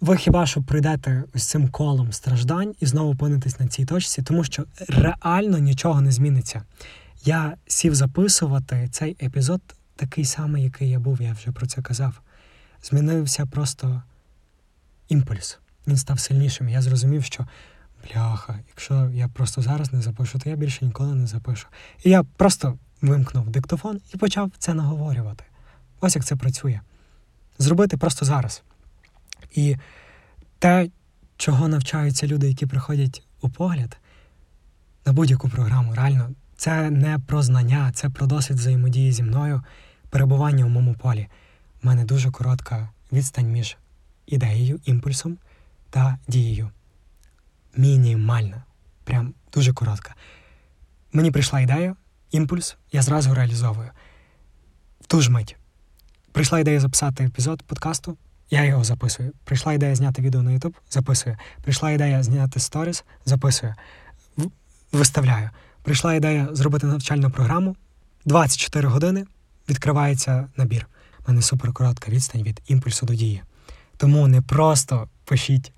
ви 0.00 0.16
хіба 0.16 0.46
що 0.46 0.62
прийдете 0.62 1.24
ось 1.34 1.46
цим 1.46 1.68
колом 1.68 2.12
страждань 2.12 2.74
і 2.80 2.86
знову 2.86 3.12
опинитесь 3.12 3.60
на 3.60 3.66
цій 3.66 3.84
точці, 3.84 4.22
тому 4.22 4.44
що 4.44 4.64
реально 4.88 5.58
нічого 5.58 6.00
не 6.00 6.12
зміниться. 6.12 6.62
Я 7.24 7.56
сів 7.66 7.94
записувати 7.94 8.88
цей 8.92 9.16
епізод 9.22 9.60
такий 9.96 10.24
самий, 10.24 10.64
який 10.64 10.90
я 10.90 10.98
був, 10.98 11.22
я 11.22 11.32
вже 11.32 11.52
про 11.52 11.66
це 11.66 11.82
казав. 11.82 12.20
Змінився 12.82 13.46
просто 13.46 14.02
імпульс. 15.08 15.58
Він 15.86 15.96
став 15.96 16.20
сильнішим. 16.20 16.68
Я 16.68 16.82
зрозумів, 16.82 17.24
що 17.24 17.46
бляха, 18.04 18.58
якщо 18.68 19.10
я 19.14 19.28
просто 19.28 19.62
зараз 19.62 19.92
не 19.92 20.02
запишу, 20.02 20.38
то 20.38 20.50
я 20.50 20.56
більше 20.56 20.84
ніколи 20.84 21.14
не 21.14 21.26
запишу. 21.26 21.66
І 22.04 22.10
я 22.10 22.22
просто 22.22 22.78
вимкнув 23.00 23.50
диктофон 23.50 24.00
і 24.14 24.16
почав 24.16 24.50
це 24.58 24.74
наговорювати. 24.74 25.44
Ось 26.00 26.16
як 26.16 26.24
це 26.24 26.36
працює. 26.36 26.80
Зробити 27.58 27.96
просто 27.96 28.24
зараз. 28.24 28.62
І 29.54 29.76
те, 30.58 30.88
чого 31.36 31.68
навчаються 31.68 32.26
люди, 32.26 32.48
які 32.48 32.66
приходять 32.66 33.22
у 33.40 33.48
погляд 33.48 33.96
на 35.06 35.12
будь-яку 35.12 35.48
програму, 35.48 35.94
реально, 35.94 36.30
це 36.62 36.90
не 36.90 37.18
про 37.18 37.42
знання, 37.42 37.92
це 37.94 38.08
про 38.08 38.26
досвід 38.26 38.58
взаємодії 38.58 39.12
зі 39.12 39.22
мною, 39.22 39.62
перебування 40.10 40.64
у 40.64 40.68
моєму 40.68 40.94
полі. 40.94 41.28
У 41.82 41.86
мене 41.86 42.04
дуже 42.04 42.30
коротка 42.30 42.88
відстань 43.12 43.46
між 43.46 43.76
ідеєю, 44.26 44.80
імпульсом 44.84 45.38
та 45.90 46.18
дією 46.28 46.70
мінімальна, 47.76 48.62
прям 49.04 49.34
дуже 49.52 49.72
коротка. 49.72 50.14
Мені 51.12 51.30
прийшла 51.30 51.60
ідея, 51.60 51.96
імпульс, 52.30 52.76
я 52.92 53.02
зразу 53.02 53.34
реалізовую. 53.34 53.90
В 55.00 55.06
ту 55.06 55.20
ж 55.20 55.30
мить. 55.30 55.56
Прийшла 56.32 56.58
ідея 56.58 56.80
записати 56.80 57.24
епізод 57.24 57.62
подкасту, 57.62 58.16
я 58.50 58.64
його 58.64 58.84
записую. 58.84 59.32
Прийшла 59.44 59.72
ідея 59.72 59.94
зняти 59.94 60.22
відео 60.22 60.42
на 60.42 60.50
YouTube, 60.50 60.74
записую. 60.90 61.36
Прийшла 61.62 61.90
ідея 61.90 62.22
зняти 62.22 62.60
сторіс, 62.60 63.04
записую. 63.24 63.74
Виставляю. 64.92 65.50
Прийшла 65.82 66.14
ідея 66.14 66.48
зробити 66.52 66.86
навчальну 66.86 67.30
програму. 67.30 67.76
24 68.24 68.88
години 68.88 69.26
відкривається 69.68 70.48
набір. 70.56 70.86
У 71.18 71.30
мене 71.30 71.42
суперкоротка 71.42 72.10
відстань 72.10 72.42
від 72.42 72.62
імпульсу 72.66 73.06
до 73.06 73.14
дії. 73.14 73.42
Тому 73.96 74.28
не 74.28 74.42
просто 74.42 75.08
пишіть 75.24 75.72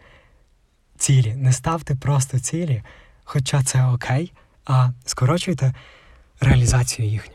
цілі. 0.99 1.35
Не 1.35 1.53
ставте 1.53 1.95
просто 1.95 2.39
цілі, 2.39 2.83
хоча 3.25 3.63
це 3.63 3.85
окей, 3.85 4.33
а 4.65 4.91
скорочуйте 5.05 5.75
реалізацію 6.41 7.09
їхню. 7.09 7.35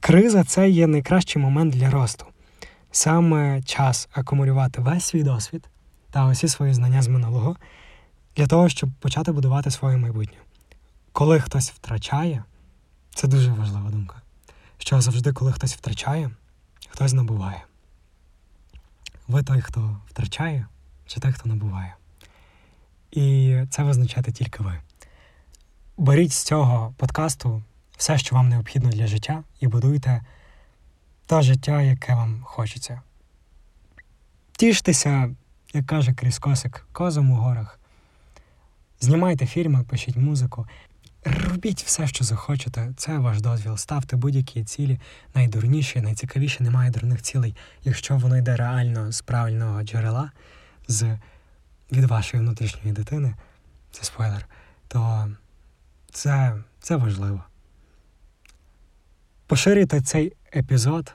Криза 0.00 0.44
це 0.44 0.70
є 0.70 0.86
найкращий 0.86 1.42
момент 1.42 1.74
для 1.74 1.90
росту. 1.90 2.26
Саме 2.90 3.62
час 3.62 4.08
акумулювати 4.12 4.80
весь 4.80 5.04
свій 5.04 5.22
досвід 5.22 5.68
та 6.10 6.26
усі 6.26 6.48
свої 6.48 6.74
знання 6.74 7.02
з 7.02 7.08
минулого 7.08 7.56
для 8.36 8.46
того, 8.46 8.68
щоб 8.68 8.90
почати 9.00 9.32
будувати 9.32 9.70
своє 9.70 9.96
майбутнє. 9.96 10.36
Коли 11.12 11.40
хтось 11.40 11.70
втрачає, 11.70 12.44
це 13.14 13.28
дуже 13.28 13.52
важлива 13.52 13.90
думка. 13.90 14.22
Що 14.78 15.00
завжди, 15.00 15.32
коли 15.32 15.52
хтось 15.52 15.74
втрачає, 15.74 16.30
хтось 16.88 17.12
набуває. 17.12 17.64
Ви 19.28 19.42
той, 19.42 19.60
хто 19.60 20.00
втрачає, 20.06 20.66
чи 21.06 21.20
той, 21.20 21.32
хто 21.32 21.48
набуває. 21.48 21.96
І 23.10 23.56
це 23.70 23.82
визначаєте 23.82 24.32
тільки 24.32 24.62
ви. 24.62 24.80
Беріть 25.96 26.32
з 26.32 26.42
цього 26.42 26.94
подкасту 26.96 27.62
все, 27.96 28.18
що 28.18 28.36
вам 28.36 28.48
необхідно 28.48 28.90
для 28.90 29.06
життя, 29.06 29.42
і 29.60 29.66
будуйте 29.66 30.22
те 31.26 31.42
життя, 31.42 31.82
яке 31.82 32.14
вам 32.14 32.42
хочеться. 32.44 33.00
Тіштеся, 34.52 35.34
як 35.74 35.86
каже 35.86 36.14
Кріс 36.14 36.38
Косик, 36.38 36.86
козом 36.92 37.30
у 37.30 37.34
горах. 37.34 37.80
Знімайте 39.00 39.46
фільми, 39.46 39.82
пишіть 39.82 40.16
музику. 40.16 40.66
Робіть 41.24 41.82
все, 41.82 42.06
що 42.06 42.24
захочете, 42.24 42.92
це 42.96 43.18
ваш 43.18 43.40
дозвіл. 43.40 43.76
Ставте 43.76 44.16
будь-які 44.16 44.64
цілі, 44.64 45.00
найдурніші, 45.34 46.00
найцікавіші, 46.00 46.62
немає 46.62 46.90
дурних 46.90 47.22
цілей, 47.22 47.56
якщо 47.84 48.16
воно 48.16 48.38
йде 48.38 48.56
реально 48.56 49.12
з 49.12 49.22
правильного 49.22 49.82
джерела, 49.82 50.30
з 50.88 51.18
від 51.92 52.04
вашої 52.04 52.42
внутрішньої 52.42 52.92
дитини, 52.92 53.34
це 53.90 54.04
спойлер, 54.04 54.46
то 54.88 55.28
це, 56.12 56.54
це 56.80 56.96
важливо. 56.96 57.44
Поширюйте 59.46 60.00
цей 60.00 60.32
епізод 60.56 61.14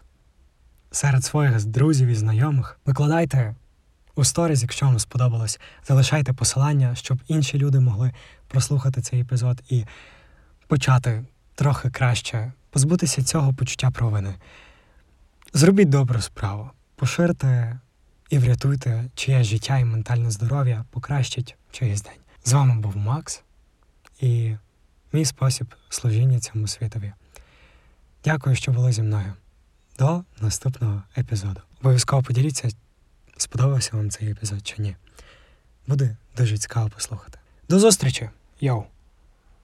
серед 0.92 1.24
своїх 1.24 1.66
друзів 1.66 2.08
і 2.08 2.16
знайомих. 2.16 2.80
Викладайте 2.86 3.56
у 4.16 4.24
сторіз, 4.24 4.62
якщо 4.62 4.86
вам 4.86 5.00
сподобалось, 5.00 5.60
залишайте 5.88 6.34
посилання, 6.34 6.96
щоб 6.96 7.20
інші 7.28 7.58
люди 7.58 7.80
могли 7.80 8.12
прослухати 8.48 9.02
цей 9.02 9.22
епізод 9.22 9.64
і 9.70 9.86
почати 10.68 11.26
трохи 11.56 11.90
краще 11.90 12.52
позбутися 12.70 13.24
цього 13.24 13.54
почуття 13.54 13.92
провини. 13.92 14.36
Зробіть 15.54 15.90
добру 15.90 16.22
справу, 16.22 16.70
поширте 16.96 17.80
і 18.30 18.38
врятуйте 18.38 19.06
чиє 19.16 19.44
життя 19.44 19.78
і 19.78 19.86
ментальне 19.86 20.32
здоров'я, 20.32 20.86
покращить 20.90 21.56
чиїсь 21.72 22.02
день. 22.02 22.20
З 22.44 22.54
вами 22.54 22.82
був 22.82 22.98
Макс 22.98 23.44
і 24.20 24.56
мій 25.14 25.26
спосіб 25.26 25.76
служіння 25.90 26.40
цьому 26.40 26.68
світові. 26.68 27.14
Дякую, 28.24 28.56
що 28.56 28.72
були 28.72 28.92
зі 28.92 29.02
мною. 29.02 29.34
До 30.00 30.24
наступного 30.42 31.04
епізоду. 31.18 31.62
Обов'язково 31.82 32.24
поділіться, 32.24 32.70
сподобався 33.38 33.98
вам 33.98 34.10
цей 34.10 34.32
епізод 34.32 34.60
чи 34.68 34.82
ні. 34.82 34.96
Буде 35.88 36.16
дуже 36.38 36.58
цікаво 36.58 36.90
послухати. 36.90 37.40
До 37.70 37.80
зустрічі, 37.80 38.30
йоу! 38.62 38.84